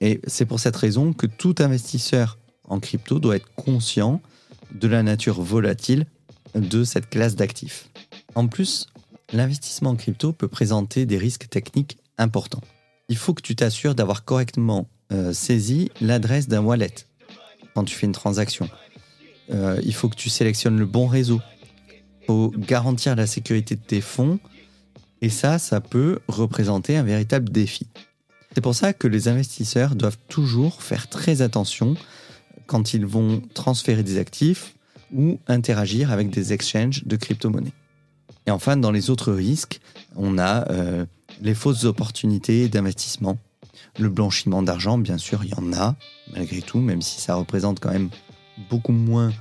Et 0.00 0.20
c'est 0.26 0.46
pour 0.46 0.60
cette 0.60 0.76
raison 0.76 1.12
que 1.12 1.26
tout 1.26 1.54
investisseur 1.58 2.38
en 2.68 2.80
crypto 2.80 3.18
doit 3.18 3.36
être 3.36 3.52
conscient 3.54 4.20
de 4.74 4.88
la 4.88 5.02
nature 5.02 5.40
volatile 5.42 6.06
de 6.54 6.84
cette 6.84 7.08
classe 7.08 7.36
d'actifs. 7.36 7.90
En 8.34 8.48
plus, 8.48 8.86
l'investissement 9.32 9.90
en 9.90 9.96
crypto 9.96 10.32
peut 10.32 10.48
présenter 10.48 11.06
des 11.06 11.18
risques 11.18 11.48
techniques 11.48 11.98
importants. 12.18 12.62
Il 13.08 13.16
faut 13.16 13.34
que 13.34 13.42
tu 13.42 13.54
t'assures 13.54 13.94
d'avoir 13.94 14.24
correctement 14.24 14.88
saisi 15.32 15.90
l'adresse 16.00 16.48
d'un 16.48 16.62
wallet 16.62 16.94
quand 17.74 17.84
tu 17.84 17.94
fais 17.94 18.06
une 18.06 18.12
transaction. 18.12 18.68
Euh, 19.50 19.80
il 19.84 19.94
faut 19.94 20.08
que 20.08 20.16
tu 20.16 20.30
sélectionnes 20.30 20.78
le 20.78 20.86
bon 20.86 21.06
réseau. 21.06 21.40
Il 22.22 22.26
faut 22.26 22.52
garantir 22.56 23.14
la 23.16 23.26
sécurité 23.26 23.74
de 23.76 23.82
tes 23.82 24.00
fonds. 24.00 24.38
Et 25.20 25.28
ça, 25.28 25.58
ça 25.58 25.80
peut 25.80 26.20
représenter 26.28 26.96
un 26.96 27.02
véritable 27.02 27.50
défi. 27.50 27.88
C'est 28.54 28.60
pour 28.60 28.74
ça 28.74 28.92
que 28.92 29.08
les 29.08 29.26
investisseurs 29.26 29.96
doivent 29.96 30.18
toujours 30.28 30.80
faire 30.80 31.08
très 31.08 31.42
attention 31.42 31.96
quand 32.66 32.94
ils 32.94 33.04
vont 33.04 33.42
transférer 33.52 34.04
des 34.04 34.18
actifs 34.18 34.76
ou 35.12 35.40
interagir 35.48 36.12
avec 36.12 36.30
des 36.30 36.52
exchanges 36.52 37.04
de 37.04 37.16
crypto-monnaies. 37.16 37.72
Et 38.46 38.52
enfin, 38.52 38.76
dans 38.76 38.92
les 38.92 39.10
autres 39.10 39.32
risques, 39.32 39.80
on 40.14 40.38
a 40.38 40.70
euh, 40.70 41.04
les 41.40 41.54
fausses 41.54 41.84
opportunités 41.84 42.68
d'investissement. 42.68 43.38
Le 43.98 44.08
blanchiment 44.08 44.62
d'argent, 44.62 44.98
bien 44.98 45.18
sûr, 45.18 45.44
il 45.44 45.50
y 45.50 45.54
en 45.54 45.72
a, 45.72 45.96
malgré 46.32 46.62
tout, 46.62 46.78
même 46.78 47.02
si 47.02 47.20
ça 47.20 47.34
représente 47.34 47.80
quand 47.80 47.90
même 47.90 48.10
beaucoup 48.70 48.92
moins 48.92 49.32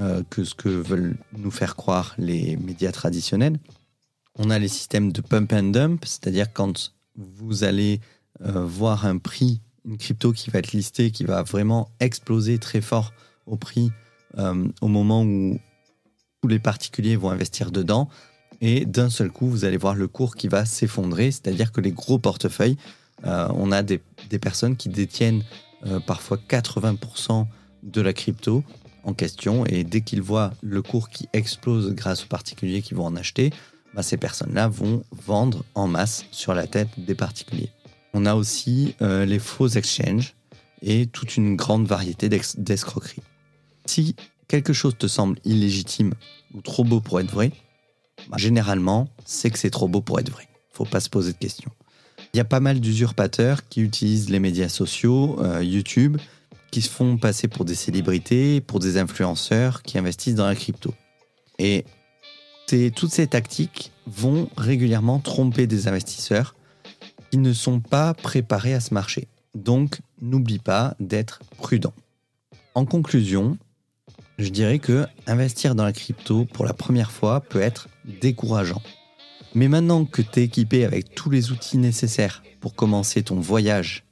euh, 0.00 0.22
que 0.28 0.44
ce 0.44 0.54
que 0.54 0.68
veulent 0.68 1.16
nous 1.36 1.50
faire 1.50 1.76
croire 1.76 2.14
les 2.18 2.56
médias 2.56 2.92
traditionnels. 2.92 3.58
On 4.36 4.50
a 4.50 4.58
les 4.58 4.68
systèmes 4.68 5.12
de 5.12 5.22
pump 5.22 5.52
and 5.52 5.70
dump, 5.70 6.04
c'est-à-dire 6.04 6.52
quand 6.52 6.92
vous 7.16 7.64
allez 7.64 8.00
euh, 8.44 8.64
voir 8.64 9.06
un 9.06 9.18
prix, 9.18 9.60
une 9.84 9.98
crypto 9.98 10.32
qui 10.32 10.50
va 10.50 10.58
être 10.58 10.72
listée, 10.72 11.10
qui 11.10 11.24
va 11.24 11.42
vraiment 11.42 11.90
exploser 12.00 12.58
très 12.58 12.80
fort 12.80 13.12
au 13.46 13.56
prix 13.56 13.90
euh, 14.38 14.68
au 14.80 14.88
moment 14.88 15.22
où 15.22 15.58
tous 16.42 16.48
les 16.48 16.58
particuliers 16.58 17.16
vont 17.16 17.30
investir 17.30 17.70
dedans. 17.70 18.08
Et 18.60 18.84
d'un 18.84 19.10
seul 19.10 19.30
coup, 19.30 19.48
vous 19.48 19.64
allez 19.64 19.76
voir 19.76 19.94
le 19.94 20.06
cours 20.06 20.36
qui 20.36 20.48
va 20.48 20.64
s'effondrer, 20.64 21.30
c'est-à-dire 21.30 21.72
que 21.72 21.80
les 21.80 21.92
gros 21.92 22.18
portefeuilles, 22.18 22.76
on 23.24 23.70
a 23.70 23.82
des, 23.82 24.00
des, 24.30 24.38
personnes 24.38 24.76
qui 24.76 24.88
détiennent 24.88 25.42
parfois 26.06 26.38
80% 26.48 27.46
de 27.82 28.00
la 28.00 28.12
crypto 28.12 28.64
en 29.04 29.14
question 29.14 29.64
et 29.66 29.84
dès 29.84 30.00
qu'ils 30.00 30.22
voient 30.22 30.52
le 30.62 30.82
cours 30.82 31.08
qui 31.08 31.28
explose 31.32 31.94
grâce 31.94 32.24
aux 32.24 32.28
particuliers 32.28 32.82
qui 32.82 32.94
vont 32.94 33.06
en 33.06 33.16
acheter, 33.16 33.50
bah, 33.94 34.02
ces 34.02 34.16
personnes-là 34.16 34.68
vont 34.68 35.02
vendre 35.10 35.64
en 35.74 35.88
masse 35.88 36.24
sur 36.30 36.54
la 36.54 36.66
tête 36.66 36.88
des 36.98 37.14
particuliers. 37.14 37.70
On 38.12 38.26
a 38.26 38.34
aussi 38.34 38.94
euh, 39.02 39.24
les 39.24 39.38
faux 39.38 39.68
exchanges 39.68 40.34
et 40.82 41.06
toute 41.06 41.36
une 41.36 41.56
grande 41.56 41.86
variété 41.86 42.28
d'escroqueries. 42.28 43.22
Si 43.86 44.16
quelque 44.48 44.72
chose 44.72 44.96
te 44.98 45.06
semble 45.06 45.38
illégitime 45.44 46.14
ou 46.54 46.60
trop 46.60 46.84
beau 46.84 47.00
pour 47.00 47.20
être 47.20 47.30
vrai, 47.30 47.52
bah, 48.28 48.36
généralement, 48.36 49.08
c'est 49.24 49.50
que 49.50 49.58
c'est 49.58 49.70
trop 49.70 49.88
beau 49.88 50.00
pour 50.00 50.18
être 50.18 50.30
vrai. 50.30 50.48
Faut 50.72 50.84
pas 50.84 51.00
se 51.00 51.08
poser 51.08 51.32
de 51.32 51.38
questions. 51.38 51.70
Il 52.32 52.36
y 52.36 52.40
a 52.40 52.44
pas 52.44 52.60
mal 52.60 52.80
d'usurpateurs 52.80 53.68
qui 53.68 53.80
utilisent 53.80 54.30
les 54.30 54.40
médias 54.40 54.68
sociaux, 54.68 55.38
euh, 55.40 55.62
YouTube, 55.62 56.16
qui 56.70 56.82
se 56.82 56.90
font 56.90 57.16
passer 57.16 57.48
pour 57.48 57.64
des 57.64 57.74
célébrités, 57.74 58.60
pour 58.60 58.78
des 58.78 58.96
influenceurs 58.96 59.82
qui 59.82 59.98
investissent 59.98 60.36
dans 60.36 60.46
la 60.46 60.54
crypto. 60.54 60.94
Et 61.58 61.84
toutes 62.94 63.10
ces 63.10 63.26
tactiques 63.26 63.90
vont 64.06 64.48
régulièrement 64.56 65.18
tromper 65.18 65.66
des 65.66 65.88
investisseurs 65.88 66.54
qui 67.30 67.38
ne 67.38 67.52
sont 67.52 67.80
pas 67.80 68.14
préparés 68.14 68.74
à 68.74 68.80
ce 68.80 68.94
marché. 68.94 69.28
Donc, 69.54 70.00
n'oublie 70.20 70.58
pas 70.58 70.94
d'être 71.00 71.40
prudent. 71.58 71.92
En 72.74 72.84
conclusion, 72.84 73.58
je 74.38 74.48
dirais 74.48 74.78
que 74.78 75.06
investir 75.26 75.74
dans 75.74 75.84
la 75.84 75.92
crypto 75.92 76.44
pour 76.46 76.64
la 76.64 76.72
première 76.72 77.10
fois 77.10 77.40
peut 77.40 77.60
être 77.60 77.88
décourageant. 78.20 78.82
Mais 79.54 79.68
maintenant 79.68 80.04
que 80.04 80.22
tu 80.22 80.40
es 80.40 80.44
équipé 80.44 80.84
avec 80.84 81.14
tous 81.14 81.30
les 81.30 81.50
outils 81.50 81.78
nécessaires 81.78 82.42
pour 82.60 82.74
commencer 82.74 83.22
ton 83.22 83.40
voyage, 83.40 84.04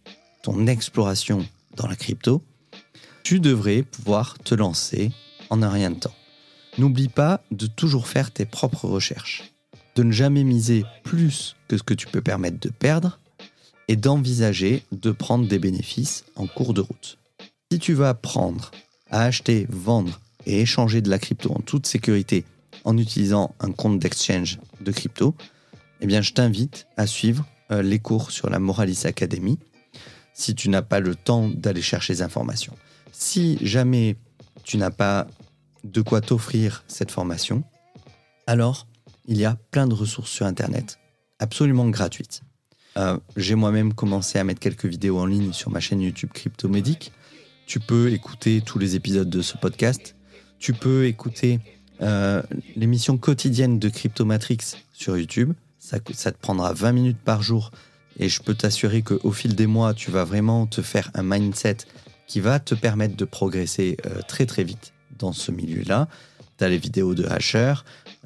ton 0.43 0.67
exploration 0.67 1.47
dans 1.77 1.87
la 1.87 1.97
crypto, 1.97 2.43
tu 3.23 3.41
devrais 3.41 3.83
pouvoir 3.83 4.39
te 4.39 4.55
lancer 4.55 5.13
en 5.51 5.63
un 5.63 5.71
rien 5.71 5.91
de 5.91 6.01
temps. 6.01 6.15
N'oublie 6.79 7.09
pas 7.09 7.41
de 7.51 7.67
toujours 7.67 8.09
faire 8.09 8.31
tes 8.31 8.45
propres 8.45 8.87
recherches, 8.89 9.53
de 9.99 10.05
ne 10.05 10.13
jamais 10.13 10.45
miser 10.45 10.85
plus 11.03 11.57
que 11.67 11.77
ce 11.77 11.83
que 11.83 11.93
tu 11.93 12.07
peux 12.07 12.21
permettre 12.21 12.61
de 12.61 12.69
perdre 12.69 13.19
et 13.89 13.97
d'envisager 13.97 14.85
de 14.93 15.11
prendre 15.11 15.49
des 15.49 15.59
bénéfices 15.59 16.25
en 16.37 16.47
cours 16.47 16.73
de 16.73 16.81
route. 16.81 17.19
Si 17.73 17.81
tu 17.81 17.95
veux 17.95 18.07
apprendre 18.07 18.71
à 19.11 19.25
acheter, 19.25 19.67
vendre 19.69 20.21
et 20.47 20.61
échanger 20.61 21.03
de 21.03 21.11
la 21.11 21.19
crypto 21.19 21.51
en 21.51 21.59
toute 21.59 21.89
sécurité 21.89 22.45
en 22.85 22.97
utilisant 22.97 23.57
un 23.59 23.73
compte 23.73 23.99
d'exchange 23.99 24.61
de 24.81 24.93
crypto, 24.93 25.35
eh 26.01 26.09
je 26.09 26.33
t'invite 26.33 26.87
à 26.97 27.09
suivre 27.09 27.45
euh, 27.73 27.83
les 27.83 27.99
cours 27.99 28.31
sur 28.31 28.49
la 28.51 28.61
Moralis 28.61 29.03
Academy 29.05 29.59
si 30.33 30.55
tu 30.55 30.69
n'as 30.69 30.83
pas 30.83 31.01
le 31.01 31.17
temps 31.17 31.49
d'aller 31.49 31.83
chercher 31.83 32.13
les 32.13 32.23
informations. 32.23 32.77
Si 33.11 33.59
jamais 33.63 34.17
tu 34.63 34.77
n'as 34.77 34.93
pas 34.93 35.27
de 35.83 36.03
quoi 36.03 36.21
t'offrir 36.21 36.85
cette 36.87 37.11
formation, 37.11 37.65
alors 38.47 38.87
il 39.29 39.37
y 39.37 39.45
a 39.45 39.57
plein 39.71 39.87
de 39.87 39.95
ressources 39.95 40.31
sur 40.31 40.47
Internet, 40.47 40.99
absolument 41.39 41.89
gratuites. 41.89 42.43
Euh, 42.97 43.19
j'ai 43.37 43.55
moi-même 43.55 43.93
commencé 43.93 44.39
à 44.39 44.45
mettre 44.45 44.59
quelques 44.59 44.87
vidéos 44.87 45.19
en 45.19 45.27
ligne 45.27 45.53
sur 45.53 45.71
ma 45.71 45.81
chaîne 45.81 46.01
YouTube 46.01 46.31
Cryptomédic. 46.33 47.13
Tu 47.67 47.79
peux 47.79 48.11
écouter 48.11 48.63
tous 48.63 48.79
les 48.79 48.97
épisodes 48.97 49.29
de 49.29 49.43
ce 49.43 49.59
podcast. 49.59 50.17
Tu 50.59 50.73
peux 50.73 51.07
écouter 51.07 51.61
euh, 52.01 52.43
l'émission 52.75 53.19
quotidienne 53.19 53.79
de 53.79 53.89
Cryptomatrix 53.91 54.59
sur 54.95 55.17
YouTube. 55.17 55.53
Ça, 55.79 56.01
te 56.01 56.39
prendra 56.41 56.73
20 56.73 56.93
minutes 56.93 57.19
par 57.23 57.43
jour 57.43 57.71
et 58.19 58.29
je 58.29 58.43
peux 58.43 58.55
t'assurer 58.55 59.03
qu'au 59.03 59.33
fil 59.33 59.55
des 59.55 59.67
mois, 59.67 59.95
tu 59.95 60.11
vas 60.11 60.25
vraiment 60.25 60.67
te 60.67 60.81
faire 60.81 61.11
un 61.15 61.23
mindset 61.23 61.77
qui 62.27 62.41
va 62.41 62.59
te 62.61 62.75
permettre 62.75 63.17
de 63.17 63.25
progresser 63.27 63.99
euh, 64.07 64.23
très 64.27 64.47
très 64.47 64.65
vite 64.65 64.95
dans 65.19 65.33
ce 65.33 65.53
milieu-là. 65.53 66.09
Tu 66.57 66.65
as 66.65 66.69
les 66.69 66.79
vidéos 66.79 67.15
de 67.15 67.27
Hasher 67.27 67.75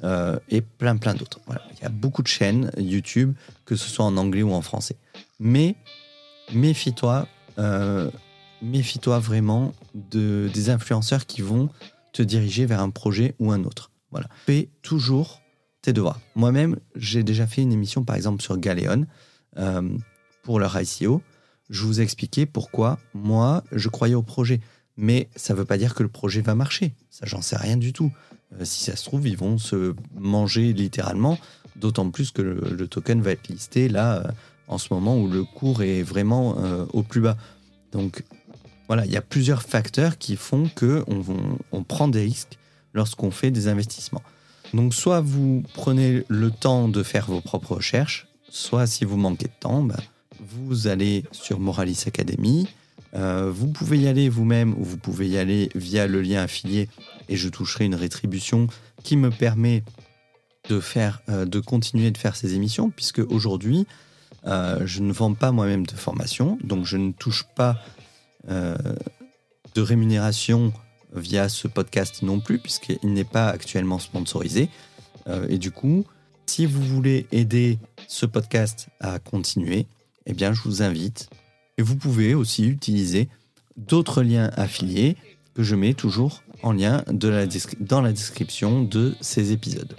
euh, 0.03 0.39
et 0.49 0.61
plein 0.61 0.97
plein 0.97 1.13
d'autres. 1.13 1.39
Il 1.77 1.83
y 1.83 1.85
a 1.85 1.89
beaucoup 1.89 2.23
de 2.23 2.27
chaînes 2.27 2.71
YouTube, 2.77 3.33
que 3.65 3.75
ce 3.75 3.89
soit 3.89 4.05
en 4.05 4.17
anglais 4.17 4.43
ou 4.43 4.53
en 4.53 4.61
français. 4.61 4.95
Mais 5.39 5.75
méfie-toi, 6.53 7.27
euh, 7.59 8.09
méfie-toi 8.61 9.19
vraiment 9.19 9.73
de, 9.93 10.49
des 10.53 10.69
influenceurs 10.69 11.25
qui 11.25 11.41
vont 11.41 11.69
te 12.11 12.21
diriger 12.21 12.65
vers 12.65 12.81
un 12.81 12.89
projet 12.89 13.35
ou 13.39 13.51
un 13.51 13.63
autre. 13.63 13.91
Voilà. 14.11 14.27
Fais 14.45 14.69
toujours 14.81 15.41
tes 15.81 15.93
devoirs. 15.93 16.19
Moi-même, 16.35 16.77
j'ai 16.95 17.23
déjà 17.23 17.47
fait 17.47 17.61
une 17.61 17.73
émission 17.73 18.03
par 18.03 18.15
exemple 18.15 18.41
sur 18.41 18.57
Galéon. 18.57 19.05
Euh, 19.57 19.97
pour 20.43 20.59
leur 20.59 20.79
ICO, 20.79 21.21
je 21.69 21.83
vous 21.83 21.99
ai 21.99 22.03
expliqué 22.03 22.45
pourquoi 22.45 22.99
moi, 23.13 23.63
je 23.71 23.89
croyais 23.89 24.15
au 24.15 24.23
projet. 24.23 24.59
Mais 24.97 25.29
ça 25.35 25.53
ne 25.53 25.59
veut 25.59 25.65
pas 25.65 25.77
dire 25.77 25.95
que 25.95 26.03
le 26.03 26.09
projet 26.09 26.41
va 26.41 26.53
marcher. 26.53 26.93
Ça, 27.09 27.25
j'en 27.25 27.41
sais 27.41 27.57
rien 27.57 27.77
du 27.77 27.93
tout. 27.93 28.11
Euh, 28.59 28.65
si 28.65 28.83
ça 28.83 28.95
se 28.95 29.05
trouve, 29.05 29.27
ils 29.27 29.37
vont 29.37 29.57
se 29.57 29.95
manger 30.19 30.73
littéralement, 30.73 31.37
d'autant 31.75 32.09
plus 32.09 32.31
que 32.31 32.41
le, 32.41 32.87
token 32.87 33.21
va 33.21 33.31
être 33.31 33.47
listé 33.47 33.89
là, 33.89 34.17
euh, 34.17 34.31
en 34.67 34.77
ce 34.77 34.93
moment 34.93 35.17
où 35.17 35.27
le 35.27 35.43
cours 35.43 35.83
est 35.83 36.03
vraiment 36.03 36.55
au 36.93 37.03
plus 37.03 37.19
bas. 37.19 37.37
Donc 37.91 38.23
voilà, 38.87 39.05
il 39.05 39.11
y 39.11 39.17
a 39.17 39.21
plusieurs 39.21 39.61
facteurs 39.61 40.17
qui 40.17 40.35
font 40.35 40.69
qu'on 40.73 41.23
on 41.71 41.83
prend 41.83 42.07
des 42.07 42.21
risques 42.21 42.57
lorsqu'on 42.93 43.29
fait 43.29 43.51
des 43.51 43.67
investissements. 43.67 44.23
Donc 44.73 44.93
soit 44.93 45.21
vous 45.21 45.63
prenez 45.73 46.23
le 46.27 46.49
temps 46.49 46.87
de 46.87 47.03
faire 47.03 47.27
vos 47.27 47.41
propres 47.41 47.75
recherches, 47.75 48.27
soit 48.49 48.87
si 48.87 49.05
vous 49.05 49.17
manquez 49.17 49.47
de 49.47 49.59
temps, 49.59 49.83
bah, 49.83 49.99
vous 50.39 50.87
allez 50.87 51.23
sur 51.31 51.59
Moralis 51.59 52.03
Academy. 52.07 52.67
Euh, 53.15 53.51
vous 53.53 53.67
pouvez 53.67 53.99
y 53.99 54.07
aller 54.07 54.29
vous-même 54.29 54.73
ou 54.73 54.83
vous 54.83 54.97
pouvez 54.97 55.27
y 55.27 55.37
aller 55.37 55.69
via 55.75 56.07
le 56.07 56.21
lien 56.21 56.41
affilié 56.41 56.89
et 57.33 57.35
je 57.35 57.49
toucherai 57.49 57.85
une 57.85 57.95
rétribution 57.95 58.67
qui 59.03 59.17
me 59.17 59.31
permet 59.31 59.83
de, 60.69 60.79
faire, 60.79 61.21
euh, 61.29 61.45
de 61.45 61.59
continuer 61.59 62.11
de 62.11 62.17
faire 62.17 62.35
ces 62.35 62.53
émissions 62.53 62.91
puisque 62.91 63.19
aujourd'hui, 63.31 63.87
euh, 64.45 64.85
je 64.85 65.01
ne 65.01 65.11
vends 65.11 65.33
pas 65.33 65.51
moi-même 65.51 65.85
de 65.87 65.95
formation, 65.95 66.59
donc 66.63 66.85
je 66.85 66.97
ne 66.97 67.11
touche 67.11 67.45
pas 67.55 67.81
de 68.45 69.81
rémunération 69.81 70.73
via 71.13 71.47
ce 71.47 71.69
podcast 71.69 72.23
non 72.23 72.41
plus 72.41 72.59
puisqu'il 72.59 73.13
n'est 73.13 73.23
pas 73.23 73.47
actuellement 73.47 73.97
sponsorisé. 73.99 74.67
et 75.47 75.57
du 75.57 75.71
coup, 75.71 76.05
si 76.45 76.65
vous 76.65 76.81
voulez 76.81 77.25
aider 77.31 77.79
ce 78.09 78.25
podcast 78.25 78.89
à 78.99 79.19
continuer, 79.19 79.87
eh 80.25 80.33
bien, 80.33 80.51
je 80.51 80.61
vous 80.61 80.81
invite. 80.81 81.29
Et 81.77 81.81
vous 81.81 81.95
pouvez 81.95 82.35
aussi 82.35 82.67
utiliser 82.67 83.29
d'autres 83.77 84.23
liens 84.23 84.51
affiliés 84.57 85.15
que 85.53 85.63
je 85.63 85.75
mets 85.75 85.93
toujours 85.93 86.43
en 86.63 86.71
lien 86.71 87.03
dans 87.11 88.01
la 88.01 88.11
description 88.11 88.83
de 88.83 89.15
ces 89.21 89.51
épisodes. 89.51 89.95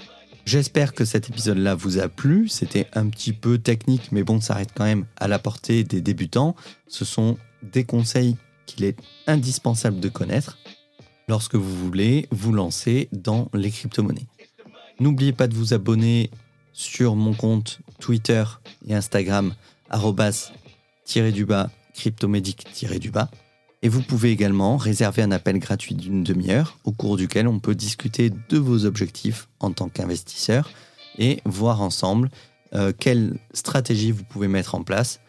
J'espère 0.47 0.93
que 0.93 1.05
cet 1.05 1.31
épisode-là 1.31 1.75
vous 1.75 1.99
a 1.99 2.09
plu. 2.09 2.49
C'était 2.49 2.87
un 2.93 3.09
petit 3.09 3.33
peu 3.33 3.59
technique, 3.59 4.13
mais 4.13 4.25
bon, 4.25 4.41
ça 4.41 4.55
reste 4.55 4.73
quand 4.75 4.85
même 4.85 5.07
à 5.17 5.29
la 5.29 5.39
portée 5.39 5.85
des 5.85 6.01
débutants. 6.01 6.55
Ce 6.87 7.05
sont 7.05 7.39
des 7.63 7.85
conseils 7.85 8.37
qu'il 8.67 8.85
est 8.85 8.99
indispensable 9.27 10.01
de 10.01 10.09
connaître 10.09 10.59
lorsque 11.29 11.55
vous 11.55 11.75
voulez 11.77 12.27
vous 12.31 12.53
lancer 12.53 13.09
dans 13.13 13.49
les 13.55 13.71
crypto-monnaies. 13.71 14.27
N'oubliez 15.01 15.33
pas 15.33 15.49
de 15.49 15.55
vous 15.55 15.73
abonner 15.73 16.31
sur 16.73 17.17
mon 17.17 17.33
compte 17.33 17.81
Twitter 17.99 18.45
et 18.87 18.95
Instagram, 18.95 19.55
arrobas-du-bas, 19.89 21.71
cryptomédic-du-bas. 21.95 23.31
Et 23.85 23.89
vous 23.91 24.01
pouvez 24.01 24.31
également 24.31 24.79
réserver 24.79 25.21
un 25.21 25.31
appel 25.31 25.59
gratuit 25.59 25.95
d'une 25.95 26.25
demi-heure 26.25 26.79
au 26.85 26.93
cours 26.93 27.19
duquel 27.19 27.47
on 27.47 27.61
peut 27.61 27.75
discuter 27.75 28.33
de 28.49 28.59
vos 28.59 28.87
objectifs 28.87 29.47
en 29.61 29.73
tant 29.73 29.91
qu'investisseur 29.91 30.71
et 31.19 31.41
voir 31.45 31.83
ensemble 31.83 32.31
euh, 32.75 32.95
quelle 32.99 33.39
stratégie 33.53 34.11
vous 34.11 34.25
pouvez 34.25 34.49
mettre 34.49 34.75
en 34.75 34.83
place 34.83 35.21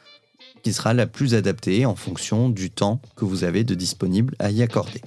qui 0.64 0.72
sera 0.72 0.94
la 0.94 1.06
plus 1.06 1.36
adaptée 1.36 1.86
en 1.86 1.96
fonction 1.96 2.48
du 2.48 2.72
temps 2.72 3.02
que 3.18 3.26
vous 3.26 3.44
avez 3.44 3.66
de 3.66 3.76
disponible 3.76 4.36
à 4.40 4.52
y 4.52 4.64
accorder. 4.64 5.02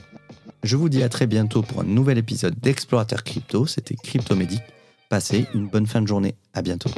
Je 0.62 0.76
vous 0.76 0.90
dis 0.90 1.02
à 1.02 1.08
très 1.08 1.26
bientôt 1.26 1.62
pour 1.62 1.80
un 1.80 1.84
nouvel 1.84 2.18
épisode 2.18 2.54
d'Explorateur 2.60 3.24
Crypto, 3.24 3.66
c'était 3.66 3.96
Cryptomédic. 3.96 4.60
Passez 5.08 5.46
une 5.54 5.68
bonne 5.68 5.86
fin 5.86 6.02
de 6.02 6.06
journée, 6.06 6.34
à 6.52 6.60
bientôt. 6.60 6.90